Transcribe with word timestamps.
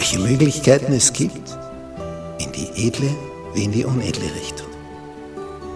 welche 0.00 0.18
Möglichkeiten 0.18 0.94
es 0.94 1.12
gibt, 1.12 1.58
in 2.38 2.50
die 2.52 2.86
edle 2.86 3.14
wie 3.52 3.64
in 3.64 3.72
die 3.72 3.84
unedle 3.84 4.34
Richtung. 4.34 4.66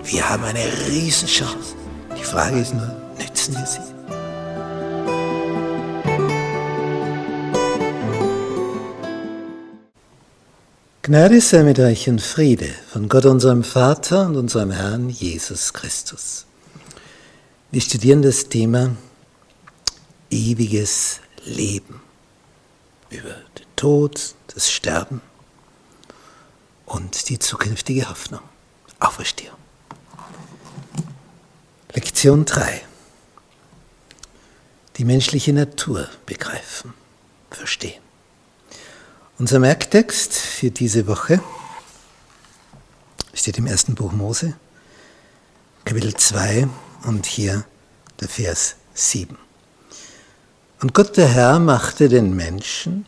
Wir 0.03 0.27
haben 0.27 0.45
eine 0.45 0.65
Riesenchance. 0.89 1.75
Die 2.19 2.25
Frage 2.25 2.59
ist 2.59 2.73
nur, 2.73 2.91
nützen 3.19 3.55
wir 3.55 3.67
sie? 3.67 3.81
Gnade 11.03 11.43
sei 11.43 11.63
mit 11.63 11.79
euch 11.79 12.09
und 12.09 12.23
Friede 12.23 12.71
von 12.91 13.11
Gott 13.11 13.27
unserem 13.27 13.63
Vater 13.63 14.25
und 14.27 14.37
unserem 14.37 14.71
Herrn 14.71 15.11
Jesus 15.11 15.75
Christus. 15.75 16.47
Wir 17.71 17.83
studieren 17.83 18.23
das 18.23 18.49
Thema 18.49 18.97
ewiges 20.31 21.21
Leben 21.45 22.01
über 23.11 23.35
den 23.59 23.67
Tod, 23.85 24.35
das 24.55 24.73
Sterben 24.73 25.21
und 26.87 27.29
die 27.29 27.39
zukünftige 27.39 28.09
Hoffnung, 28.09 28.41
Auferstehung. 28.99 29.59
Lektion 31.93 32.47
3. 32.47 32.81
Die 34.97 35.05
menschliche 35.05 35.53
Natur 35.53 36.09
begreifen, 36.25 36.95
verstehen. 37.51 38.01
Unser 39.39 39.59
Merktext 39.59 40.33
für 40.33 40.71
diese 40.71 41.07
Woche 41.07 41.43
steht 43.35 43.59
im 43.59 43.67
ersten 43.67 43.95
Buch 43.95 44.13
Mose, 44.13 44.55
Kapitel 45.85 46.15
2 46.15 46.69
und 47.05 47.27
hier 47.27 47.67
der 48.19 48.31
Vers 48.31 48.77
7. 48.95 49.37
Und 50.81 50.95
Gott 50.95 51.19
der 51.19 51.29
Herr 51.29 51.59
machte 51.59 52.09
den 52.09 52.35
Menschen 52.35 53.05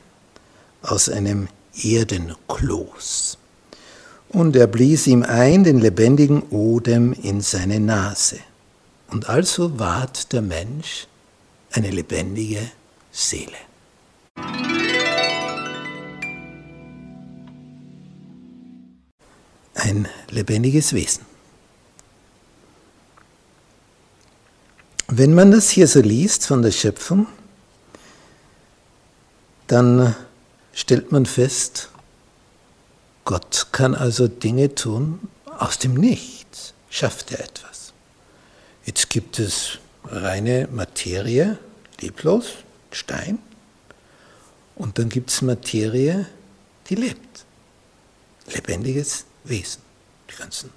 aus 0.87 1.09
einem 1.09 1.49
Erdenkloß. 1.83 3.39
Und 4.29 4.57
er 4.57 4.67
blies 4.67 5.07
ihm 5.07 5.23
ein 5.23 5.65
den 5.65 5.79
lebendigen 5.79 6.43
Odem 6.51 7.13
in 7.13 7.41
seine 7.41 7.81
Nase. 7.81 8.39
Und 9.09 9.29
also 9.29 9.79
ward 9.79 10.33
der 10.33 10.43
Mensch 10.43 11.07
eine 11.73 11.91
lebendige 11.91 12.71
Seele. 13.13 13.57
Ein 19.75 20.09
lebendiges 20.31 20.93
Wesen. 20.93 21.25
Wenn 25.09 25.35
man 25.35 25.53
das 25.53 25.71
hier 25.71 25.87
so 25.87 26.01
liest 26.01 26.47
von 26.47 26.63
der 26.63 26.73
Schöpfung, 26.73 27.29
dann 29.69 30.17
stellt 30.77 31.11
man 31.11 31.27
fest, 31.27 31.89
Gott 33.25 33.69
kann 33.73 33.97
also 33.97 34.29
Dinge 34.29 34.73
tun 34.75 35.29
aus 35.59 35.79
dem 35.79 35.95
Nichts, 35.95 36.75
schafft 36.91 37.33
er 37.33 37.41
etwas. 37.41 37.93
Jetzt 38.85 39.11
gibt 39.11 39.41
es 39.41 39.79
reine 40.05 40.69
Materie, 40.71 41.59
leblos, 42.01 42.53
Stein, 42.93 43.39
und 44.77 44.99
dann 44.99 45.09
gibt 45.09 45.31
es 45.31 45.43
Materie, 45.43 46.27
die 46.89 46.95
lebt. 46.95 47.45
Lebendiges 48.55 49.25
Wesen, 49.45 49.81
die 50.31 50.37
ganzen 50.37 50.71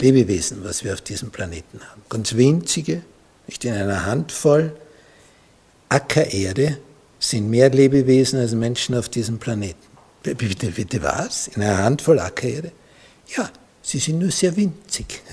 Lebewesen, 0.00 0.62
was 0.64 0.82
wir 0.84 0.92
auf 0.92 1.00
diesem 1.00 1.30
Planeten 1.30 1.80
haben. 1.88 2.02
Ganz 2.10 2.34
winzige, 2.34 3.02
nicht 3.46 3.64
in 3.64 3.72
einer 3.72 4.04
Handvoll 4.04 4.76
Ackererde 5.88 6.78
sind 7.18 7.50
mehr 7.50 7.70
Lebewesen 7.70 8.38
als 8.38 8.52
Menschen 8.52 8.94
auf 8.94 9.08
diesem 9.08 9.38
Planeten. 9.38 9.82
Bitte, 10.22 10.70
bitte 10.70 11.02
was? 11.02 11.48
In 11.48 11.62
einer 11.62 11.78
Handvoll 11.78 12.18
Ackererde? 12.18 12.72
Ja, 13.36 13.50
sie 13.82 13.98
sind 13.98 14.18
nur 14.18 14.30
sehr 14.30 14.56
winzig. 14.56 15.06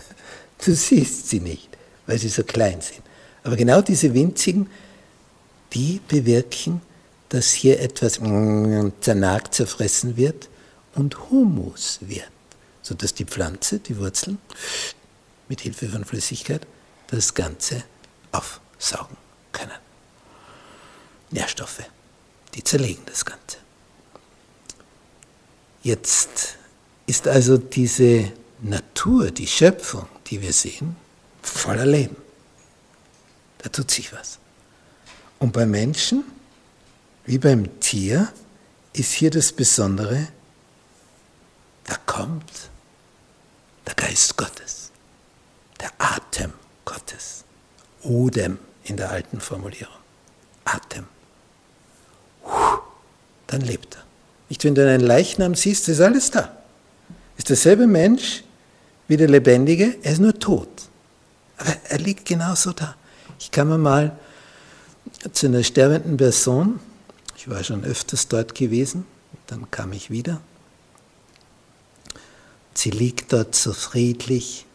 Du 0.64 0.74
siehst 0.74 1.30
sie 1.30 1.42
nicht, 1.42 1.70
weil 2.08 2.18
sie 2.18 2.30
so 2.30 2.42
klein 2.42 2.80
sind. 2.82 3.02
Aber 3.44 3.56
genau 3.56 3.82
diese 3.82 4.14
winzigen, 4.14 4.68
die 5.74 6.00
bewirken, 6.08 6.82
dass 7.30 7.52
hier 7.52 7.80
etwas 7.82 8.14
zernagt, 9.02 9.54
zerfressen 9.54 10.16
wird 10.16 10.50
und 10.96 11.30
Humus 11.30 12.00
wird, 12.02 12.32
sodass 12.82 13.14
die 13.14 13.26
Pflanze, 13.26 13.80
die 13.80 13.98
Wurzeln, 13.98 14.40
mit 15.50 15.62
Hilfe 15.62 15.90
von 15.90 16.06
Flüssigkeit 16.06 16.66
das 17.08 17.34
Ganze 17.34 17.84
aufsaugen 18.32 19.18
können. 19.52 19.85
Nährstoffe, 21.36 21.84
die 22.54 22.64
zerlegen 22.64 23.04
das 23.06 23.26
Ganze. 23.26 23.58
Jetzt 25.84 26.58
ist 27.06 27.28
also 27.28 27.58
diese 27.58 28.32
Natur, 28.62 29.32
die 29.32 29.46
Schöpfung, 29.46 30.08
die 30.28 30.42
wir 30.42 30.54
sehen, 30.54 30.96
voller 31.42 31.86
Leben. 31.86 32.16
Da 33.60 33.70
tut 33.70 33.92
sich 33.92 34.14
was. 34.14 34.40
Und 35.38 35.52
beim 35.52 35.72
Menschen, 35.72 36.24
wie 37.26 37.38
beim 37.38 37.80
Tier, 37.82 38.32
ist 38.94 39.12
hier 39.12 39.30
das 39.30 39.52
Besondere, 39.52 40.30
da 41.84 41.98
kommt 42.06 42.70
der 43.86 43.94
Geist 43.94 44.38
Gottes, 44.38 44.92
der 45.82 45.92
Atem 45.98 46.54
Gottes, 46.86 47.44
Odem 48.04 48.58
in 48.86 48.96
der 48.96 49.12
alten 49.12 49.42
Formulierung, 49.42 50.00
Atem. 50.64 51.15
Dann 53.48 53.62
lebt 53.62 53.96
er. 53.96 54.04
Nicht, 54.50 54.64
wenn 54.64 54.76
du 54.76 54.88
einen 54.88 55.02
Leichnam 55.02 55.56
siehst, 55.56 55.90
ist 55.90 56.02
alles 56.02 56.32
da. 56.32 56.56
Ist 57.38 57.50
derselbe 57.50 57.88
Mensch 57.88 58.44
wie 59.08 59.18
der 59.18 59.28
Lebendige, 59.28 59.98
er 60.02 60.14
ist 60.14 60.20
nur 60.20 60.38
tot. 60.38 60.70
Aber 61.58 61.76
er 61.90 62.00
liegt 62.00 62.26
genauso 62.26 62.72
da. 62.72 62.96
Ich 63.40 63.52
kam 63.52 63.82
mal 63.82 64.18
zu 65.32 65.48
einer 65.48 65.64
sterbenden 65.64 66.18
Person, 66.18 66.80
ich 67.38 67.50
war 67.50 67.64
schon 67.64 67.84
öfters 67.84 68.28
dort 68.28 68.56
gewesen, 68.56 69.06
dann 69.48 69.70
kam 69.70 69.94
ich 69.94 70.10
wieder. 70.10 70.42
Sie 72.74 72.90
liegt 72.90 73.32
dort 73.32 73.56
so 73.56 73.74
friedlich, 73.74 74.66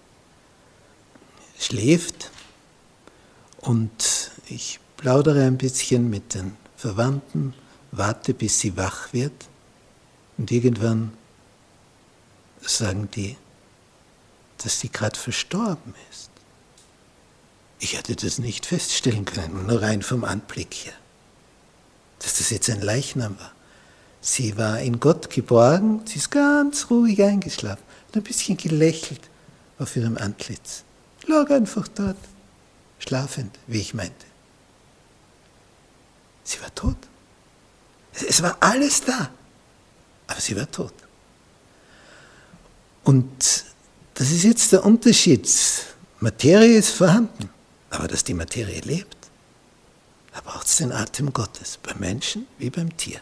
schläft 1.58 2.30
und 3.58 4.30
ich 4.48 4.80
plaudere 4.96 5.44
ein 5.44 5.58
bisschen 5.58 6.08
mit 6.08 6.34
den 6.34 6.56
Verwandten, 6.80 7.52
warte 7.92 8.32
bis 8.32 8.58
sie 8.60 8.76
wach 8.78 9.12
wird 9.12 9.48
und 10.38 10.50
irgendwann 10.50 11.12
sagen 12.62 13.10
die, 13.14 13.36
dass 14.62 14.80
sie 14.80 14.88
gerade 14.88 15.18
verstorben 15.18 15.94
ist. 16.10 16.30
Ich 17.80 17.98
hatte 17.98 18.16
das 18.16 18.38
nicht 18.38 18.64
feststellen 18.64 19.26
können, 19.26 19.66
nur 19.66 19.82
rein 19.82 20.00
vom 20.00 20.24
Anblick 20.24 20.74
her, 20.74 20.94
dass 22.18 22.38
das 22.38 22.48
jetzt 22.48 22.70
ein 22.70 22.80
Leichnam 22.80 23.38
war. 23.38 23.52
Sie 24.22 24.56
war 24.56 24.80
in 24.80 25.00
Gott 25.00 25.28
geborgen, 25.28 26.00
sie 26.06 26.16
ist 26.16 26.30
ganz 26.30 26.90
ruhig 26.90 27.22
eingeschlafen, 27.22 27.82
und 28.08 28.16
ein 28.16 28.22
bisschen 28.22 28.56
gelächelt 28.56 29.28
auf 29.78 29.96
ihrem 29.96 30.16
Antlitz. 30.16 30.84
Lag 31.26 31.50
einfach 31.50 31.88
dort, 31.88 32.16
schlafend, 32.98 33.58
wie 33.66 33.80
ich 33.80 33.92
meinte. 33.92 34.29
Sie 36.50 36.60
war 36.60 36.74
tot. 36.74 36.96
Es 38.26 38.42
war 38.42 38.56
alles 38.60 39.02
da 39.02 39.30
aber 40.30 40.40
sie 40.40 40.56
war 40.56 40.70
tot. 40.70 40.94
Und 43.02 43.64
das 44.14 44.30
ist 44.30 44.44
jetzt 44.44 44.70
der 44.70 44.84
Unterschied. 44.84 45.48
Materie 46.20 46.78
ist 46.78 46.90
vorhanden, 46.90 47.50
aber 47.90 48.06
dass 48.06 48.22
die 48.22 48.34
Materie 48.34 48.80
lebt, 48.82 49.16
da 50.32 50.40
braucht 50.40 50.68
es 50.68 50.76
den 50.76 50.92
Atem 50.92 51.32
Gottes, 51.32 51.78
beim 51.82 51.98
Menschen 51.98 52.46
wie 52.58 52.70
beim 52.70 52.96
Tier. 52.96 53.20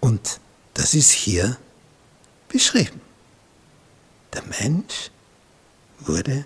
Und 0.00 0.40
das 0.74 0.94
ist 0.94 1.12
hier 1.12 1.56
beschrieben. 2.48 3.00
Der 4.32 4.42
Mensch 4.42 5.10
wurde 6.00 6.44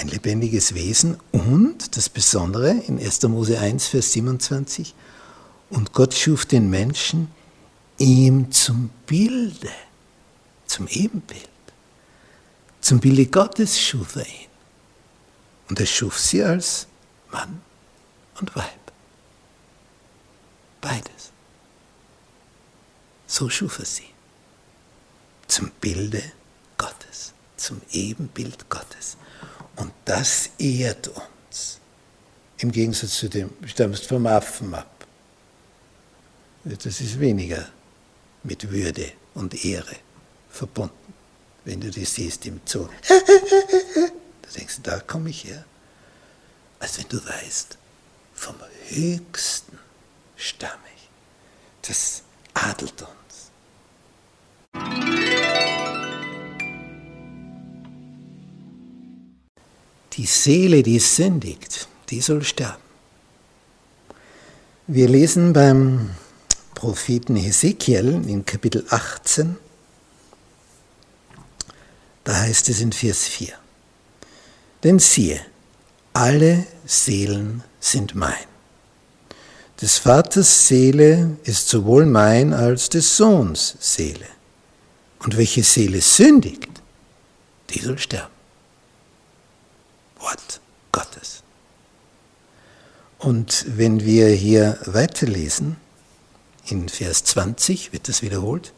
ein 0.00 0.08
lebendiges 0.08 0.74
Wesen 0.74 1.18
und 1.30 1.94
das 1.94 2.08
Besondere 2.08 2.70
in 2.70 2.98
1. 2.98 3.22
Mose 3.24 3.60
1, 3.60 3.88
Vers 3.88 4.12
27, 4.12 4.94
und 5.68 5.92
Gott 5.92 6.14
schuf 6.14 6.46
den 6.46 6.70
Menschen 6.70 7.28
ihm 7.98 8.50
zum 8.50 8.88
Bilde, 9.06 9.68
zum 10.66 10.88
Ebenbild, 10.88 11.48
zum 12.80 12.98
Bilde 12.98 13.26
Gottes 13.26 13.78
schuf 13.78 14.16
er 14.16 14.26
ihn. 14.26 14.48
Und 15.68 15.78
er 15.78 15.86
schuf 15.86 16.18
sie 16.18 16.42
als 16.42 16.86
Mann 17.30 17.60
und 18.40 18.56
Weib. 18.56 18.64
Beides. 20.80 21.30
So 23.26 23.50
schuf 23.50 23.78
er 23.78 23.84
sie. 23.84 24.08
Zum 25.46 25.70
Bilde 25.78 26.22
Gottes, 26.78 27.34
zum 27.58 27.82
Ebenbild 27.92 28.70
Gottes. 28.70 29.18
Und 29.76 29.92
das 30.04 30.50
ehrt 30.58 31.08
uns. 31.08 31.78
Im 32.58 32.70
Gegensatz 32.70 33.14
zu 33.14 33.28
dem, 33.28 33.50
stammst 33.66 34.06
vom 34.06 34.26
Affen 34.26 34.74
ab. 34.74 35.06
Das 36.64 37.00
ist 37.00 37.18
weniger 37.18 37.66
mit 38.42 38.70
Würde 38.70 39.12
und 39.34 39.64
Ehre 39.64 39.96
verbunden. 40.50 40.94
Wenn 41.64 41.80
du 41.80 41.90
die 41.90 42.04
siehst 42.04 42.44
im 42.46 42.60
Zoo, 42.64 42.88
da 43.08 44.50
denkst 44.56 44.76
du, 44.76 44.82
da 44.82 45.00
komme 45.00 45.30
ich 45.30 45.44
her. 45.44 45.64
Als 46.78 46.98
wenn 46.98 47.08
du 47.08 47.24
weißt, 47.24 47.78
vom 48.34 48.56
Höchsten 48.88 49.78
stamme 50.36 50.74
ich. 50.96 51.88
Das 51.88 52.22
adelt 52.54 53.02
uns. 53.02 55.19
Die 60.20 60.26
Seele, 60.26 60.82
die 60.82 60.98
sündigt, 60.98 61.88
die 62.10 62.20
soll 62.20 62.44
sterben. 62.44 62.82
Wir 64.86 65.08
lesen 65.08 65.54
beim 65.54 66.10
Propheten 66.74 67.36
Hesekiel 67.36 68.22
in 68.28 68.44
Kapitel 68.44 68.84
18, 68.90 69.56
da 72.24 72.36
heißt 72.36 72.68
es 72.68 72.82
in 72.82 72.92
Vers 72.92 73.28
4, 73.28 73.54
denn 74.84 74.98
siehe, 74.98 75.40
alle 76.12 76.66
Seelen 76.84 77.64
sind 77.80 78.14
mein. 78.14 78.44
Des 79.80 79.96
Vaters 79.96 80.68
Seele 80.68 81.38
ist 81.44 81.66
sowohl 81.66 82.04
mein 82.04 82.52
als 82.52 82.90
des 82.90 83.16
Sohns 83.16 83.74
Seele. 83.80 84.26
Und 85.20 85.38
welche 85.38 85.62
Seele 85.62 86.02
sündigt, 86.02 86.68
die 87.70 87.80
soll 87.80 87.96
sterben. 87.96 88.39
Wort 90.20 90.60
Gottes. 90.92 91.42
Und 93.18 93.66
wenn 93.66 94.04
wir 94.04 94.28
hier 94.28 94.78
weiterlesen, 94.86 95.76
in 96.66 96.88
Vers 96.88 97.24
20 97.24 97.92
wird 97.92 98.08
das 98.08 98.22
wiederholt. 98.22 98.72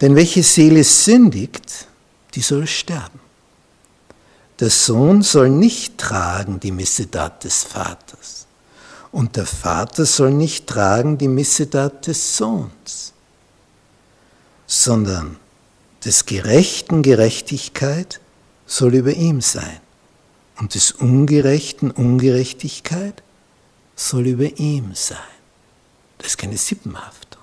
Denn 0.00 0.14
welche 0.14 0.42
Seele 0.42 0.84
sündigt, 0.84 1.88
die 2.34 2.42
soll 2.42 2.66
sterben. 2.66 3.20
Der 4.60 4.70
Sohn 4.70 5.22
soll 5.22 5.50
nicht 5.50 5.98
tragen 5.98 6.60
die 6.60 6.72
Missetat 6.72 7.44
des 7.44 7.64
Vaters. 7.64 8.46
Und 9.10 9.36
der 9.36 9.46
Vater 9.46 10.04
soll 10.04 10.32
nicht 10.32 10.66
tragen 10.66 11.16
die 11.16 11.28
Missetat 11.28 12.06
des 12.06 12.36
Sohns, 12.36 13.12
sondern 14.66 15.38
des 16.04 16.26
Gerechten 16.26 17.02
Gerechtigkeit 17.02 18.20
soll 18.66 18.94
über 18.94 19.12
ihm 19.12 19.40
sein. 19.40 19.80
Und 20.58 20.74
des 20.74 20.92
Ungerechten 20.92 21.90
Ungerechtigkeit 21.90 23.22
soll 23.94 24.26
über 24.26 24.58
ihm 24.58 24.94
sein. 24.94 25.18
Das 26.18 26.28
ist 26.28 26.38
keine 26.38 26.56
Sippenhaftung. 26.56 27.42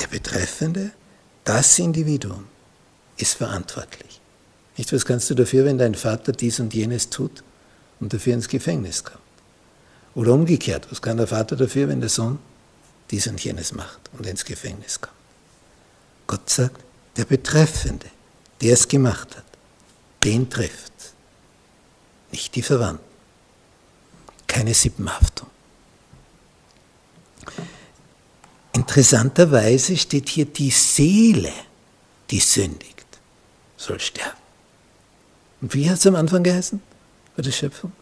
Der 0.00 0.08
Betreffende, 0.08 0.90
das 1.44 1.78
Individuum, 1.78 2.46
ist 3.16 3.34
verantwortlich. 3.34 4.20
Nicht, 4.76 4.92
was 4.92 5.04
kannst 5.04 5.30
du 5.30 5.34
dafür, 5.34 5.64
wenn 5.64 5.78
dein 5.78 5.94
Vater 5.94 6.32
dies 6.32 6.58
und 6.58 6.74
jenes 6.74 7.10
tut 7.10 7.42
und 8.00 8.12
dafür 8.12 8.34
ins 8.34 8.48
Gefängnis 8.48 9.04
kommt? 9.04 9.18
Oder 10.14 10.32
umgekehrt, 10.32 10.88
was 10.90 11.02
kann 11.02 11.18
der 11.18 11.26
Vater 11.26 11.54
dafür, 11.54 11.88
wenn 11.88 12.00
der 12.00 12.08
Sohn 12.08 12.38
dies 13.10 13.26
und 13.26 13.42
jenes 13.42 13.72
macht 13.72 14.00
und 14.16 14.26
ins 14.26 14.44
Gefängnis 14.44 15.00
kommt? 15.00 15.14
Gott 16.26 16.48
sagt, 16.48 16.82
der 17.16 17.24
Betreffende, 17.24 18.06
der 18.60 18.72
es 18.72 18.88
gemacht 18.88 19.36
hat, 19.36 19.44
den 20.24 20.48
trifft, 20.48 20.89
nicht 22.32 22.54
die 22.54 22.62
Verwandten. 22.62 23.04
Keine 24.46 24.74
Sippenhaftung. 24.74 25.48
Interessanterweise 28.72 29.96
steht 29.96 30.28
hier 30.28 30.46
die 30.46 30.70
Seele, 30.70 31.52
die 32.30 32.40
sündigt, 32.40 33.06
soll 33.76 34.00
sterben. 34.00 34.38
Und 35.60 35.74
wie 35.74 35.90
hat 35.90 35.98
es 35.98 36.06
am 36.06 36.16
Anfang 36.16 36.42
geheißen 36.42 36.80
bei 37.36 37.42
der 37.42 37.52
Schöpfung? 37.52 37.92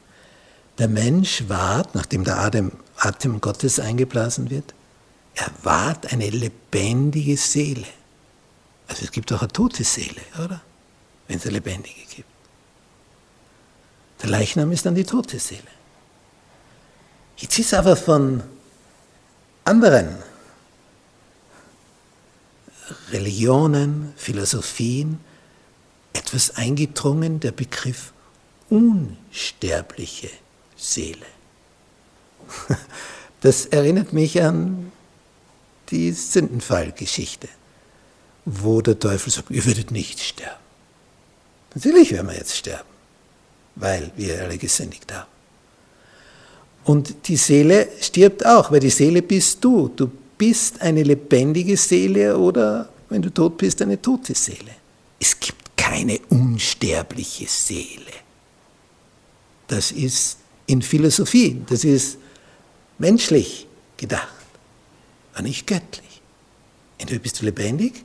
Der 0.78 0.88
Mensch 0.88 1.44
ward, 1.48 1.94
nachdem 1.94 2.24
der 2.24 2.38
Atem, 2.38 2.72
Atem 2.96 3.40
Gottes 3.40 3.80
eingeblasen 3.80 4.50
wird, 4.50 4.74
er 5.34 5.50
ward 5.62 6.12
eine 6.12 6.30
lebendige 6.30 7.36
Seele. 7.36 7.86
Also 8.86 9.04
es 9.04 9.10
gibt 9.10 9.32
auch 9.32 9.40
eine 9.40 9.52
tote 9.52 9.84
Seele, 9.84 10.20
oder? 10.42 10.60
Wenn 11.26 11.36
es 11.38 11.44
eine 11.44 11.54
lebendige 11.54 12.00
gibt. 12.14 12.27
Der 14.22 14.30
Leichnam 14.30 14.72
ist 14.72 14.86
dann 14.86 14.94
die 14.94 15.04
tote 15.04 15.38
Seele. 15.38 15.62
Jetzt 17.36 17.58
ist 17.58 17.72
aber 17.74 17.96
von 17.96 18.42
anderen 19.64 20.16
Religionen, 23.10 24.12
Philosophien 24.16 25.20
etwas 26.12 26.56
eingedrungen, 26.56 27.38
der 27.40 27.52
Begriff 27.52 28.12
unsterbliche 28.68 30.30
Seele. 30.76 31.26
Das 33.40 33.66
erinnert 33.66 34.12
mich 34.12 34.42
an 34.42 34.90
die 35.90 36.10
Sündenfallgeschichte, 36.10 37.48
wo 38.44 38.80
der 38.80 38.98
Teufel 38.98 39.32
sagt, 39.32 39.52
ihr 39.52 39.64
werdet 39.64 39.92
nicht 39.92 40.18
sterben. 40.18 40.58
Natürlich 41.72 42.10
werden 42.10 42.26
wir 42.26 42.36
jetzt 42.36 42.56
sterben, 42.56 42.88
weil 43.78 44.10
wir 44.16 44.42
alle 44.42 44.58
gesündigt 44.58 45.12
haben. 45.12 45.28
Und 46.84 47.28
die 47.28 47.36
Seele 47.36 47.88
stirbt 48.00 48.44
auch, 48.46 48.70
weil 48.70 48.80
die 48.80 48.90
Seele 48.90 49.22
bist 49.22 49.62
du. 49.62 49.88
Du 49.94 50.10
bist 50.38 50.80
eine 50.80 51.02
lebendige 51.02 51.76
Seele 51.76 52.36
oder, 52.36 52.88
wenn 53.08 53.20
du 53.20 53.30
tot 53.30 53.58
bist, 53.58 53.82
eine 53.82 54.00
tote 54.00 54.34
Seele. 54.34 54.70
Es 55.20 55.38
gibt 55.38 55.76
keine 55.76 56.18
unsterbliche 56.30 57.46
Seele. 57.46 58.12
Das 59.66 59.92
ist 59.92 60.38
in 60.66 60.80
Philosophie, 60.80 61.60
das 61.68 61.84
ist 61.84 62.18
menschlich 62.98 63.66
gedacht, 63.96 64.28
aber 65.34 65.42
nicht 65.42 65.66
göttlich. 65.66 66.22
Entweder 66.98 67.20
bist 67.20 67.40
du 67.40 67.44
lebendig 67.44 68.04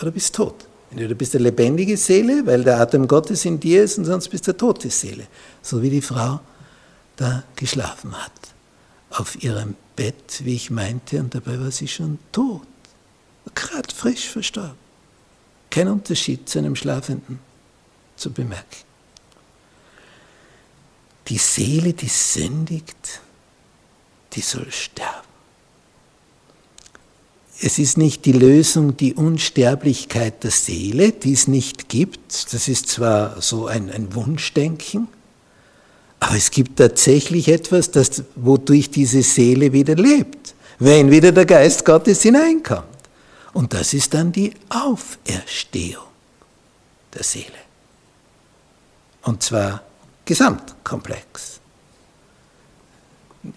oder 0.00 0.10
bist 0.10 0.34
tot. 0.34 0.66
Entweder 0.92 1.14
bist 1.14 1.32
du 1.32 1.38
eine 1.38 1.48
lebendige 1.48 1.96
Seele, 1.96 2.44
weil 2.44 2.64
der 2.64 2.78
Atem 2.78 3.08
Gottes 3.08 3.46
in 3.46 3.58
dir 3.58 3.82
ist, 3.82 3.96
und 3.96 4.04
sonst 4.04 4.28
bist 4.28 4.46
du 4.46 4.50
eine 4.50 4.58
tote 4.58 4.90
Seele. 4.90 5.26
So 5.62 5.80
wie 5.80 5.88
die 5.88 6.02
Frau 6.02 6.40
da 7.16 7.44
geschlafen 7.56 8.14
hat 8.14 8.32
auf 9.10 9.42
ihrem 9.42 9.74
Bett, 9.96 10.42
wie 10.44 10.54
ich 10.54 10.70
meinte, 10.70 11.18
und 11.18 11.34
dabei 11.34 11.58
war 11.58 11.70
sie 11.70 11.88
schon 11.88 12.18
tot, 12.30 12.66
gerade 13.54 13.94
frisch 13.94 14.28
verstorben. 14.28 14.76
Kein 15.70 15.88
Unterschied 15.88 16.46
zu 16.46 16.58
einem 16.58 16.76
Schlafenden 16.76 17.38
zu 18.16 18.30
bemerken. 18.30 18.84
Die 21.28 21.38
Seele, 21.38 21.94
die 21.94 22.08
sündigt, 22.08 23.20
die 24.34 24.42
soll 24.42 24.70
sterben. 24.70 25.31
Es 27.64 27.78
ist 27.78 27.96
nicht 27.96 28.24
die 28.24 28.32
Lösung 28.32 28.96
die 28.96 29.14
Unsterblichkeit 29.14 30.42
der 30.42 30.50
Seele, 30.50 31.12
die 31.12 31.32
es 31.32 31.46
nicht 31.46 31.88
gibt. 31.88 32.52
Das 32.52 32.66
ist 32.66 32.88
zwar 32.88 33.40
so 33.40 33.68
ein, 33.68 33.88
ein 33.88 34.16
Wunschdenken, 34.16 35.06
aber 36.18 36.34
es 36.36 36.50
gibt 36.50 36.78
tatsächlich 36.78 37.46
etwas, 37.46 37.92
das, 37.92 38.24
wodurch 38.34 38.90
diese 38.90 39.22
Seele 39.22 39.72
wieder 39.72 39.94
lebt, 39.94 40.56
wenn 40.80 41.12
wieder 41.12 41.30
der 41.30 41.46
Geist 41.46 41.84
Gottes 41.84 42.22
hineinkommt. 42.22 42.84
Und 43.52 43.72
das 43.74 43.94
ist 43.94 44.12
dann 44.12 44.32
die 44.32 44.52
Auferstehung 44.68 46.06
der 47.14 47.22
Seele. 47.22 47.46
Und 49.22 49.40
zwar 49.44 49.82
gesamtkomplex. 50.24 51.60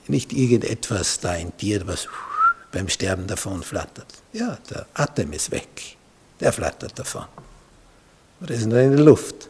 Nicht 0.08 0.32
irgendetwas 0.32 1.20
da 1.20 1.34
in 1.34 1.52
dir, 1.60 1.88
was 1.88 2.08
beim 2.76 2.90
Sterben 2.90 3.26
davon 3.26 3.64
flattert. 3.64 4.22
Ja, 4.34 4.58
der 4.70 4.86
Atem 4.96 5.32
ist 5.32 5.50
weg. 5.50 5.96
Der 6.42 6.52
flattert 6.52 7.00
davon. 7.00 7.24
Oder 8.42 8.54
ist 8.54 8.66
nur 8.66 8.80
in 8.80 8.92
der 8.98 9.06
Luft. 9.06 9.48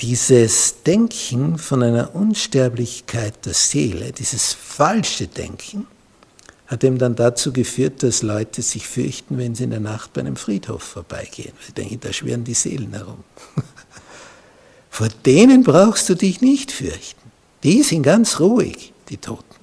Dieses 0.00 0.82
Denken 0.82 1.58
von 1.58 1.84
einer 1.84 2.12
Unsterblichkeit 2.16 3.46
der 3.46 3.54
Seele, 3.54 4.10
dieses 4.10 4.52
falsche 4.52 5.28
Denken, 5.28 5.86
hat 6.66 6.82
ihm 6.82 6.98
dann 6.98 7.14
dazu 7.14 7.52
geführt, 7.52 8.02
dass 8.02 8.22
Leute 8.22 8.60
sich 8.60 8.88
fürchten, 8.88 9.38
wenn 9.38 9.54
sie 9.54 9.64
in 9.64 9.70
der 9.70 9.78
Nacht 9.78 10.12
bei 10.12 10.22
einem 10.22 10.34
Friedhof 10.34 10.82
vorbeigehen. 10.82 11.52
Sie 11.64 11.72
denken, 11.72 12.00
da 12.00 12.12
schwirren 12.12 12.42
die 12.42 12.54
Seelen 12.54 12.92
herum. 12.94 13.22
Vor 14.90 15.08
denen 15.24 15.62
brauchst 15.62 16.08
du 16.08 16.16
dich 16.16 16.40
nicht 16.40 16.72
fürchten. 16.72 17.30
Die 17.62 17.84
sind 17.84 18.02
ganz 18.02 18.40
ruhig, 18.40 18.92
die 19.08 19.18
Toten. 19.18 19.59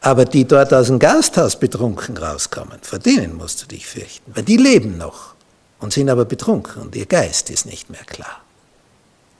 Aber 0.00 0.24
die 0.24 0.44
dort 0.44 0.72
aus 0.72 0.86
dem 0.86 0.98
Gasthaus 0.98 1.58
betrunken 1.58 2.16
rauskommen, 2.16 2.78
vor 2.82 2.98
denen 2.98 3.36
musst 3.36 3.62
du 3.62 3.66
dich 3.66 3.86
fürchten, 3.86 4.32
weil 4.34 4.44
die 4.44 4.56
leben 4.56 4.96
noch 4.96 5.34
und 5.80 5.92
sind 5.92 6.08
aber 6.08 6.24
betrunken 6.24 6.82
und 6.82 6.96
ihr 6.96 7.06
Geist 7.06 7.50
ist 7.50 7.66
nicht 7.66 7.90
mehr 7.90 8.04
klar. 8.04 8.42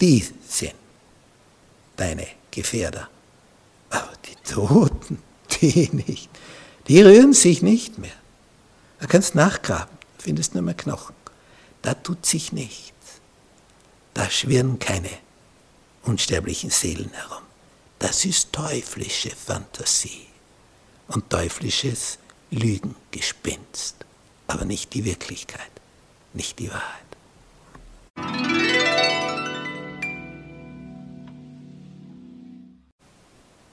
Die 0.01 0.27
sind 0.49 0.75
deine 1.97 2.27
Gefährder. 2.51 3.09
Aber 3.91 4.13
die 4.25 4.53
Toten, 4.53 5.23
die 5.61 5.91
nicht. 5.93 6.29
Die 6.89 7.03
rühren 7.03 7.35
sich 7.35 7.63
nicht 7.63 7.99
mehr. 7.99 8.13
Da 9.01 9.07
kannst 9.07 9.35
nachgraben, 9.35 9.97
findest 10.19 10.55
nur 10.55 10.63
mehr 10.63 10.75
Knochen. 10.75 11.15
Da 11.83 11.95
tut 11.95 12.27
sich 12.27 12.53
nichts. 12.53 12.93
Da 14.15 14.29
schwirren 14.29 14.79
keine 14.79 15.11
unsterblichen 16.03 16.71
Seelen 16.71 17.11
herum. 17.13 17.43
Das 17.99 18.25
ist 18.25 18.53
teuflische 18.53 19.31
Fantasie 19.31 20.28
und 21.09 21.31
teuflisches 21.31 22.19
Lügengespinst, 22.51 23.97
aber 24.47 24.65
nicht 24.65 24.95
die 24.95 25.05
Wirklichkeit, 25.05 25.71
nicht 26.33 26.59
die 26.59 26.71
Wahrheit. 26.71 27.05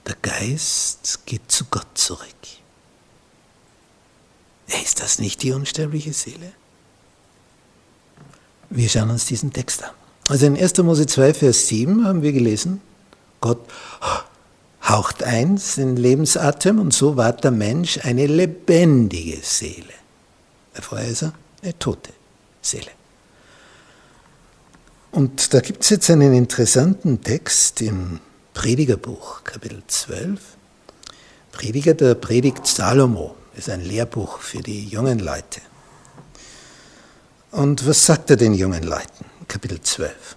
Der 0.07 0.15
Geist 0.21 1.25
geht 1.25 1.51
zu 1.51 1.65
Gott 1.65 1.87
zurück. 1.95 2.25
Ist 4.67 5.01
das 5.01 5.19
nicht 5.19 5.43
die 5.43 5.51
unsterbliche 5.51 6.13
Seele? 6.13 6.51
Wir 8.69 8.89
schauen 8.89 9.09
uns 9.09 9.25
diesen 9.25 9.53
Text 9.53 9.83
an. 9.83 9.91
Also 10.27 10.47
in 10.47 10.57
1. 10.57 10.77
Mose 10.79 11.05
2, 11.05 11.33
Vers 11.33 11.67
7 11.67 12.05
haben 12.05 12.21
wir 12.21 12.33
gelesen, 12.33 12.81
Gott 13.41 13.59
haucht 14.87 15.23
ein 15.23 15.59
den 15.77 15.95
Lebensatem 15.95 16.79
und 16.79 16.93
so 16.93 17.17
ward 17.17 17.43
der 17.43 17.51
Mensch 17.51 17.99
eine 18.03 18.27
lebendige 18.27 19.39
Seele. 19.41 19.93
Vorher 20.73 21.07
ist 21.07 21.23
er 21.23 21.33
eine 21.63 21.77
tote 21.79 22.11
Seele. 22.61 22.91
Und 25.11 25.53
da 25.53 25.61
gibt 25.61 25.83
es 25.83 25.89
jetzt 25.89 26.09
einen 26.09 26.33
interessanten 26.33 27.21
Text 27.21 27.81
im 27.81 28.19
Predigerbuch, 28.53 29.43
Kapitel 29.43 29.81
12. 29.87 30.39
Prediger, 31.51 31.93
der 31.93 32.15
predigt 32.15 32.67
Salomo, 32.67 33.35
ist 33.55 33.69
ein 33.69 33.81
Lehrbuch 33.81 34.39
für 34.39 34.59
die 34.59 34.85
jungen 34.85 35.19
Leute. 35.19 35.61
Und 37.51 37.87
was 37.87 38.05
sagt 38.05 38.29
er 38.29 38.35
den 38.35 38.53
jungen 38.53 38.83
Leuten? 38.83 39.25
Kapitel 39.47 39.79
12. 39.79 40.35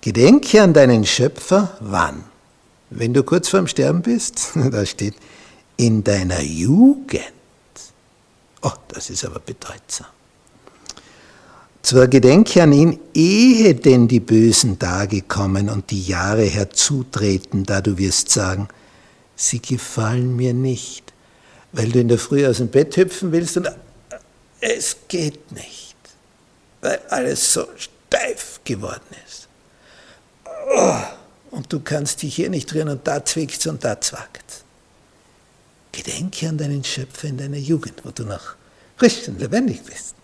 Gedenke 0.00 0.62
an 0.62 0.72
deinen 0.72 1.04
Schöpfer, 1.04 1.76
wann? 1.80 2.31
Wenn 2.94 3.14
du 3.14 3.22
kurz 3.22 3.48
vorm 3.48 3.66
Sterben 3.66 4.02
bist, 4.02 4.50
da 4.70 4.84
steht, 4.86 5.14
in 5.76 6.04
deiner 6.04 6.40
Jugend. 6.40 7.22
Oh, 8.62 8.72
das 8.88 9.10
ist 9.10 9.24
aber 9.24 9.40
bedeutsam. 9.40 10.06
Zwar 11.82 12.06
gedenke 12.06 12.62
an 12.62 12.72
ihn, 12.72 13.00
ehe 13.12 13.74
denn 13.74 14.06
die 14.06 14.20
bösen 14.20 14.78
Tage 14.78 15.22
kommen 15.22 15.68
und 15.68 15.90
die 15.90 16.02
Jahre 16.02 16.44
herzutreten, 16.44 17.64
da 17.64 17.80
du 17.80 17.98
wirst 17.98 18.30
sagen, 18.30 18.68
sie 19.34 19.60
gefallen 19.60 20.36
mir 20.36 20.54
nicht, 20.54 21.12
weil 21.72 21.90
du 21.90 21.98
in 21.98 22.08
der 22.08 22.18
Früh 22.18 22.46
aus 22.46 22.58
dem 22.58 22.68
Bett 22.68 22.96
hüpfen 22.96 23.32
willst 23.32 23.56
und 23.56 23.68
es 24.60 24.96
geht 25.08 25.50
nicht, 25.50 25.96
weil 26.80 27.00
alles 27.10 27.52
so 27.52 27.66
steif 27.76 28.60
geworden 28.62 29.00
ist. 29.26 29.48
Oh, 30.76 31.02
und 31.52 31.72
du 31.72 31.80
kannst 31.80 32.22
dich 32.22 32.34
hier 32.34 32.50
nicht 32.50 32.74
rühren 32.74 32.88
und 32.88 33.06
da 33.06 33.24
zwickt 33.24 33.66
und 33.66 33.84
da 33.84 34.00
zwackt. 34.00 34.64
Gedenke 35.92 36.48
an 36.48 36.58
deinen 36.58 36.82
Schöpfer 36.82 37.28
in 37.28 37.36
deiner 37.36 37.58
Jugend, 37.58 38.04
wo 38.04 38.10
du 38.10 38.24
noch 38.24 38.56
frisch 38.96 39.28
und 39.28 39.38
lebendig 39.38 39.82
bist. 39.84 40.14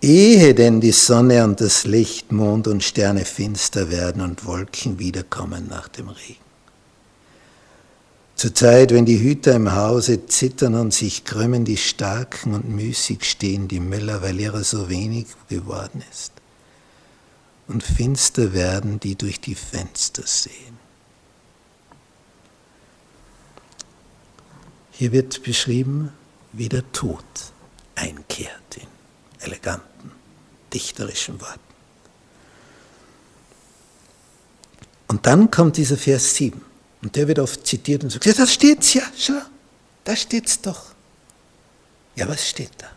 Ehe 0.00 0.54
denn 0.54 0.80
die 0.80 0.92
Sonne 0.92 1.42
und 1.42 1.60
das 1.60 1.84
Licht, 1.84 2.30
Mond 2.30 2.68
und 2.68 2.84
Sterne 2.84 3.24
finster 3.24 3.90
werden 3.90 4.22
und 4.22 4.44
Wolken 4.44 4.98
wiederkommen 4.98 5.66
nach 5.68 5.88
dem 5.88 6.08
Regen. 6.08 6.36
Zur 8.36 8.54
Zeit, 8.54 8.92
wenn 8.92 9.06
die 9.06 9.18
Hüter 9.18 9.54
im 9.54 9.74
Hause 9.74 10.26
zittern 10.26 10.76
und 10.76 10.94
sich 10.94 11.24
krümmen 11.24 11.64
die 11.64 11.76
Starken 11.76 12.54
und 12.54 12.68
müßig 12.68 13.24
stehen 13.24 13.66
die 13.66 13.80
Müller, 13.80 14.22
weil 14.22 14.38
ihrer 14.38 14.62
so 14.62 14.88
wenig 14.88 15.26
geworden 15.48 16.04
ist. 16.12 16.37
Und 17.68 17.82
finster 17.82 18.52
werden, 18.54 18.98
die 18.98 19.14
durch 19.14 19.40
die 19.40 19.54
Fenster 19.54 20.26
sehen. 20.26 20.78
Hier 24.92 25.12
wird 25.12 25.42
beschrieben, 25.42 26.12
wie 26.52 26.68
der 26.68 26.90
Tod 26.92 27.24
einkehrt 27.94 28.76
in 28.76 28.88
eleganten, 29.40 30.12
dichterischen 30.72 31.40
Worten. 31.40 31.60
Und 35.08 35.26
dann 35.26 35.50
kommt 35.50 35.76
dieser 35.76 35.96
Vers 35.96 36.34
7. 36.34 36.60
Und 37.02 37.16
der 37.16 37.28
wird 37.28 37.38
oft 37.38 37.66
zitiert 37.66 38.02
und 38.02 38.10
sagt, 38.10 38.26
ja, 38.26 38.32
da 38.32 38.46
steht's 38.46 38.94
ja, 38.94 39.02
schau, 39.16 39.40
da 40.04 40.16
steht's 40.16 40.60
doch. 40.60 40.86
Ja, 42.16 42.28
was 42.28 42.48
steht 42.48 42.72
da? 42.78 42.90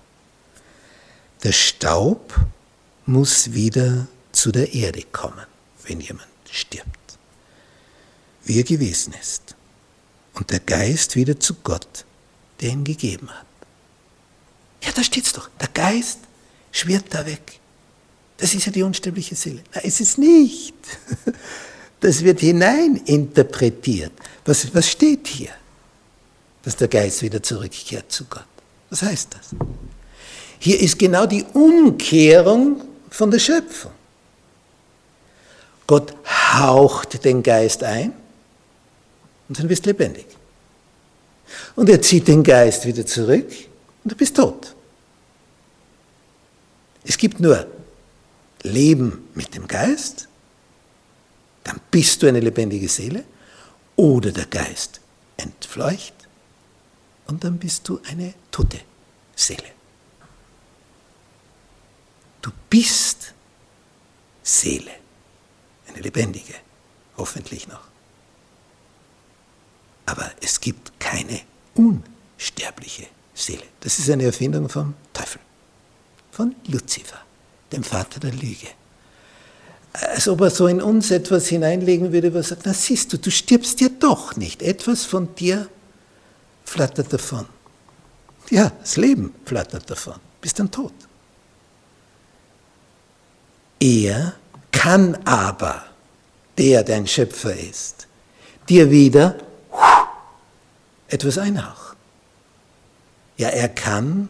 Der 1.44 1.52
Staub 1.52 2.34
muss 3.06 3.54
wieder 3.54 4.08
zu 4.32 4.52
der 4.52 4.74
Erde 4.74 5.04
kommen, 5.12 5.46
wenn 5.86 6.00
jemand 6.00 6.28
stirbt, 6.50 7.18
wie 8.44 8.60
er 8.60 8.64
gewesen 8.64 9.14
ist. 9.20 9.56
Und 10.34 10.52
der 10.52 10.60
Geist 10.60 11.16
wieder 11.16 11.40
zu 11.40 11.56
Gott, 11.56 12.06
der 12.62 12.70
ihn 12.70 12.84
gegeben 12.84 13.30
hat. 13.30 13.46
Ja, 14.84 14.92
da 14.94 15.04
steht's 15.04 15.34
doch. 15.34 15.50
Der 15.60 15.68
Geist 15.68 16.20
schwirrt 16.72 17.06
da 17.10 17.26
weg. 17.26 17.60
Das 18.38 18.56
ist 18.56 18.66
ja 18.66 18.72
die 18.72 18.84
unsterbliche 18.84 19.36
Seele. 19.36 19.62
Nein, 19.74 19.84
ist 19.86 20.02
es 20.02 20.18
nicht. 20.18 20.76
Das 22.02 22.24
wird 22.24 22.40
hineininterpretiert. 22.40 24.12
Was, 24.44 24.74
was 24.74 24.90
steht 24.90 25.28
hier? 25.28 25.52
Dass 26.64 26.76
der 26.76 26.88
Geist 26.88 27.22
wieder 27.22 27.44
zurückkehrt 27.44 28.12
zu 28.12 28.26
Gott. 28.26 28.48
Was 28.90 29.04
heißt 29.04 29.36
das? 29.36 29.56
Hier 30.58 30.80
ist 30.80 30.98
genau 30.98 31.28
die 31.28 31.44
Umkehrung 31.54 32.82
von 33.12 33.30
der 33.30 33.38
Schöpfung. 33.38 33.92
Gott 35.88 36.14
haucht 36.26 37.24
den 37.24 37.44
Geist 37.44 37.84
ein 37.84 38.14
und 39.50 39.60
dann 39.60 39.68
bist 39.68 39.86
du 39.86 39.90
lebendig. 39.90 40.26
Und 41.76 41.90
er 41.90 42.02
zieht 42.02 42.28
den 42.28 42.44
Geist 42.44 42.86
wieder 42.86 43.06
zurück 43.06 43.50
und 44.04 44.12
du 44.12 44.16
bist 44.16 44.36
tot. 44.36 44.76
Es 47.04 47.18
gibt 47.18 47.40
nur 47.40 47.68
Leben 48.64 49.28
mit 49.34 49.56
dem 49.56 49.68
Geist, 49.68 50.28
dann 51.64 51.80
bist 51.90 52.22
du 52.22 52.28
eine 52.28 52.40
lebendige 52.40 52.88
Seele, 52.88 53.24
oder 53.96 54.32
der 54.32 54.46
Geist 54.46 55.00
entfleucht 55.38 56.14
und 57.28 57.44
dann 57.44 57.58
bist 57.58 57.88
du 57.88 58.00
eine 58.08 58.34
tote 58.52 58.80
Seele. 59.36 59.72
Du 62.42 62.52
bist 62.70 63.34
Seele, 64.42 64.92
lebendige, 66.02 66.56
hoffentlich 67.18 67.68
noch. 67.68 67.82
Aber 70.06 70.32
es 70.42 70.60
gibt 70.60 71.00
keine 71.00 71.42
unsterbliche 71.76 73.08
Seele. 73.34 73.64
Das 73.80 74.00
ist 74.00 74.10
eine 74.10 74.26
Erfindung 74.26 74.68
vom 74.68 74.94
Teufel 75.14 75.40
von 76.32 76.56
Luzifer, 76.68 77.20
dem 77.72 77.84
Vater 77.84 78.20
der 78.20 78.32
Lüge. 78.32 78.68
Als 79.94 80.28
ob 80.28 80.42
er 80.42 80.50
so 80.50 80.68
in 80.68 80.82
uns 80.82 81.12
etwas 81.12 81.48
hineinlegen 81.48 82.14
würde, 82.14 82.34
was 82.34 82.50
sagt, 82.50 82.66
na 82.66 82.74
siehst 82.74 83.12
du, 83.12 83.18
du 83.18 83.30
stirbst 83.30 83.82
ja 83.82 83.90
doch 83.90 84.38
nicht. 84.38 84.62
Etwas 84.62 85.06
von 85.06 85.36
dir 85.36 85.68
flattert 86.64 87.12
davon. 87.12 87.46
Ja, 88.50 88.72
das 88.80 88.96
Leben 88.96 89.34
flattert 89.46 89.90
davon. 89.90 90.16
Bist 90.40 90.60
dann 90.60 90.72
tot. 90.72 90.94
Er 93.80 94.34
kann 94.72 95.16
aber, 95.26 95.84
der 96.62 96.84
dein 96.84 97.08
Schöpfer 97.08 97.56
ist, 97.56 98.06
dir 98.70 98.92
wieder 98.92 99.36
etwas 101.08 101.40
einhauchen. 101.40 101.98
Ja, 103.38 103.50
er 103.50 103.68
kann 103.70 104.30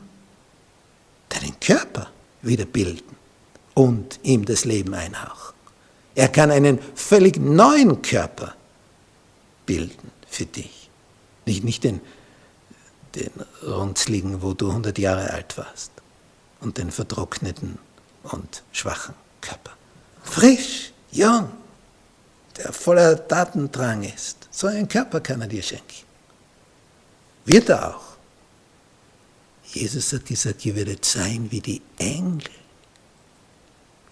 deinen 1.28 1.60
Körper 1.60 2.08
wieder 2.42 2.64
bilden 2.64 3.18
und 3.74 4.22
ihm 4.24 4.46
das 4.46 4.64
Leben 4.64 4.94
einhauchen. 4.94 5.56
Er 6.16 6.30
kann 6.30 6.52
einen 6.52 6.80
völlig 6.96 7.38
neuen 7.38 8.02
Körper 8.02 8.56
bilden 9.66 10.12
für 10.30 10.46
dich. 10.46 10.90
Nicht, 11.46 11.66
nicht 11.66 11.84
den 11.84 12.00
den 13.16 13.32
runzligen, 13.62 14.42
wo 14.42 14.54
du 14.54 14.70
100 14.70 14.98
Jahre 14.98 15.32
alt 15.32 15.58
warst, 15.58 15.92
und 16.62 16.78
den 16.78 16.92
vertrockneten 16.92 17.78
und 18.24 18.64
schwachen 18.72 19.16
Körper. 19.42 19.72
Frisch, 20.24 20.94
jung, 21.12 21.50
der 22.64 22.74
voller 22.74 23.16
Datendrang 23.16 24.04
ist. 24.04 24.48
So 24.52 24.68
einen 24.68 24.88
Körper 24.88 25.20
kann 25.22 25.42
er 25.42 25.48
dir 25.48 25.64
schenken. 25.64 26.06
Wird 27.46 27.70
er 27.70 27.96
auch. 27.96 28.12
Jesus 29.74 30.12
hat 30.14 30.26
gesagt, 30.26 30.66
ihr 30.66 30.76
werdet 30.76 31.06
sein 31.06 31.48
wie 31.50 31.62
die 31.62 31.82
Engel. 31.98 32.50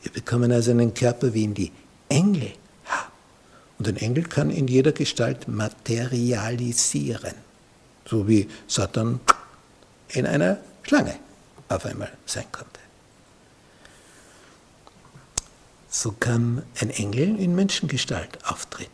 Wir 0.01 0.11
bekommen 0.11 0.51
also 0.51 0.71
einen 0.71 0.93
Körper, 0.93 1.33
wie 1.33 1.43
ihn 1.43 1.53
die 1.53 1.71
Engel 2.07 2.53
haben. 2.85 3.11
Und 3.77 3.87
ein 3.87 3.97
Engel 3.97 4.23
kann 4.23 4.49
in 4.49 4.67
jeder 4.67 4.93
Gestalt 4.93 5.47
materialisieren. 5.47 7.35
So 8.05 8.27
wie 8.27 8.49
Satan 8.67 9.19
in 10.09 10.25
einer 10.25 10.57
Schlange 10.83 11.19
auf 11.67 11.85
einmal 11.85 12.11
sein 12.25 12.45
konnte. 12.51 12.78
So 15.89 16.11
kann 16.11 16.63
ein 16.79 16.91
Engel 16.91 17.39
in 17.39 17.55
Menschengestalt 17.55 18.45
auftreten. 18.45 18.91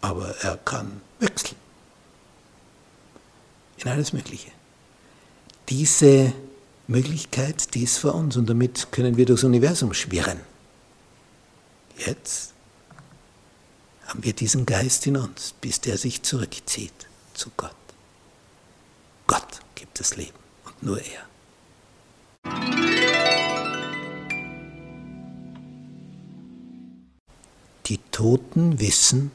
Aber 0.00 0.36
er 0.42 0.56
kann 0.58 1.00
wechseln. 1.20 1.56
In 3.78 3.88
alles 3.88 4.12
Mögliche. 4.12 4.50
Diese 5.68 6.32
Möglichkeit, 6.88 7.74
die 7.74 7.84
ist 7.84 7.98
vor 7.98 8.14
uns 8.14 8.36
und 8.36 8.48
damit 8.48 8.90
können 8.90 9.16
wir 9.16 9.26
durchs 9.26 9.44
Universum 9.44 9.94
schwirren. 9.94 10.40
Jetzt 11.98 12.52
haben 14.06 14.22
wir 14.22 14.32
diesen 14.32 14.66
Geist 14.66 15.06
in 15.06 15.16
uns, 15.16 15.54
bis 15.60 15.80
der 15.80 15.98
sich 15.98 16.22
zurückzieht 16.22 17.06
zu 17.34 17.50
Gott. 17.56 17.74
Gott 19.26 19.60
gibt 19.74 19.98
das 19.98 20.16
Leben 20.16 20.38
und 20.64 20.82
nur 20.82 21.00
er. 21.00 22.75
Die 27.86 27.98
Toten 28.10 28.80
wissen 28.80 29.30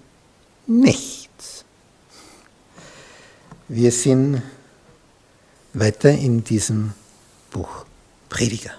nichts. 0.67 1.63
Wir 3.69 3.91
sind 3.91 4.41
weiter 5.73 6.11
in 6.11 6.43
diesem 6.43 6.93
Buch 7.51 7.85
Prediger. 8.27 8.73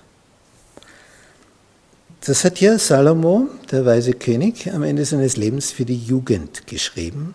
Das 2.21 2.45
hat 2.45 2.61
ja 2.61 2.79
Salomo, 2.79 3.49
der 3.71 3.87
weise 3.87 4.13
König, 4.13 4.71
am 4.71 4.83
Ende 4.83 5.05
seines 5.05 5.37
Lebens 5.37 5.73
für 5.73 5.87
die 5.87 5.99
Jugend 5.99 6.67
geschrieben, 6.67 7.35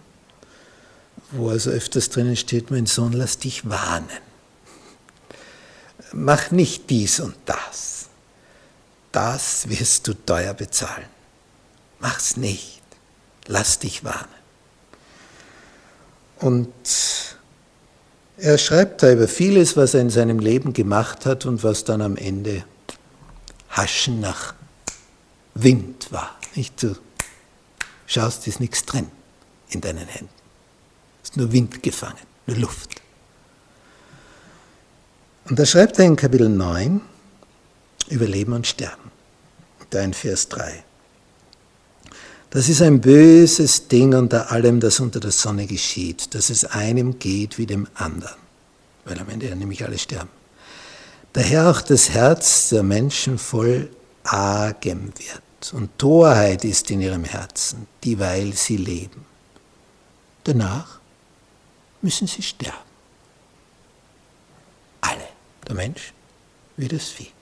wo 1.32 1.50
also 1.50 1.72
öfters 1.72 2.10
drinnen 2.10 2.36
steht, 2.36 2.72
mein 2.72 2.86
Sohn, 2.86 3.14
lass 3.14 3.40
dich 3.40 3.68
warnen. 3.68 4.08
Mach 6.14 6.52
nicht 6.52 6.90
dies 6.90 7.20
und 7.20 7.36
das. 7.46 8.08
Das 9.12 9.68
wirst 9.68 10.08
du 10.08 10.14
teuer 10.14 10.54
bezahlen. 10.54 11.17
Mach's 12.00 12.38
nicht. 12.38 12.82
Lass 13.46 13.80
dich 13.80 14.04
warnen. 14.04 14.28
Und 16.40 16.68
er 18.38 18.58
schreibt 18.58 19.02
da 19.02 19.12
über 19.12 19.28
vieles, 19.28 19.76
was 19.76 19.94
er 19.94 20.02
in 20.02 20.10
seinem 20.10 20.40
Leben 20.40 20.74
gemacht 20.74 21.26
hat 21.26 21.46
und 21.46 21.64
was 21.64 21.84
dann 21.84 22.02
am 22.02 22.16
Ende 22.16 22.64
Haschen 23.70 24.20
nach 24.20 24.54
Wind 25.56 26.12
war. 26.12 26.36
Nicht? 26.56 26.82
Du 26.84 26.96
schaust, 28.06 28.48
ist 28.48 28.60
nichts 28.60 28.86
drin 28.86 29.10
in 29.70 29.82
deinen 29.82 30.08
Händen. 30.08 30.30
Ist 31.24 31.38
nur 31.38 31.52
Wind 31.52 31.82
gefangen, 31.82 32.16
nur 32.46 32.58
Luft. 32.58 33.02
Und 35.50 35.58
da 35.58 35.66
schreibt 35.66 35.98
er 35.98 36.06
in 36.06 36.16
Kapitel 36.16 36.50
9 36.50 37.02
über 38.10 38.28
Leben 38.28 38.54
und 38.54 38.68
Sterben. 38.68 39.12
Da 39.90 40.02
in 40.02 40.14
Vers 40.14 40.50
3. 40.50 40.84
Das 42.50 42.70
ist 42.70 42.82
ein 42.82 43.02
böses 43.02 43.88
Ding 43.90 44.14
unter 44.14 44.52
allem, 44.52 44.80
das 44.80 45.00
unter 45.00 45.20
der 45.20 45.32
Sonne 45.32 45.68
geschieht, 45.68 46.34
dass 46.34 46.50
es 46.50 46.64
einem 46.64 47.20
geht 47.20 47.58
wie 47.58 47.66
dem 47.66 47.88
anderen, 47.96 48.38
weil 49.04 49.20
am 49.20 49.30
Ende 49.30 49.50
ja 49.50 49.56
nämlich 49.56 49.84
alle 49.84 49.98
sterben. 49.98 50.30
Daher 51.34 51.70
auch 51.70 51.82
das 51.82 52.10
Herz 52.10 52.70
der 52.70 52.84
Menschen 52.84 53.38
voll 53.38 53.90
Argem 54.24 55.12
wird 55.18 55.74
und 55.74 55.98
Torheit 55.98 56.64
ist 56.64 56.90
in 56.90 57.02
ihrem 57.02 57.26
Herzen, 57.26 57.88
dieweil 58.04 58.54
sie 58.54 58.78
leben. 58.78 59.26
Danach 60.44 61.00
müssen 62.02 62.28
sie 62.28 62.42
sterben. 62.42 62.78
Alle, 65.02 65.28
der 65.68 65.76
Mensch 65.76 66.14
wie 66.78 66.88
das 66.88 67.10
Vieh. 67.10 67.37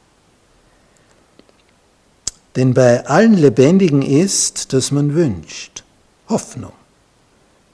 Denn 2.55 2.73
bei 2.73 3.05
allen 3.05 3.33
Lebendigen 3.33 4.01
ist, 4.01 4.71
dass 4.71 4.91
man 4.91 5.13
wünscht, 5.13 5.83
Hoffnung. 6.29 6.73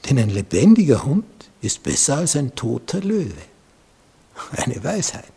Denn 0.09 0.17
ein 0.17 0.29
lebendiger 0.29 1.03
Hund 1.03 1.25
ist 1.61 1.83
besser 1.83 2.17
als 2.17 2.35
ein 2.35 2.55
toter 2.55 3.01
Löwe. 3.01 3.33
Eine 4.53 4.83
Weisheit. 4.83 5.31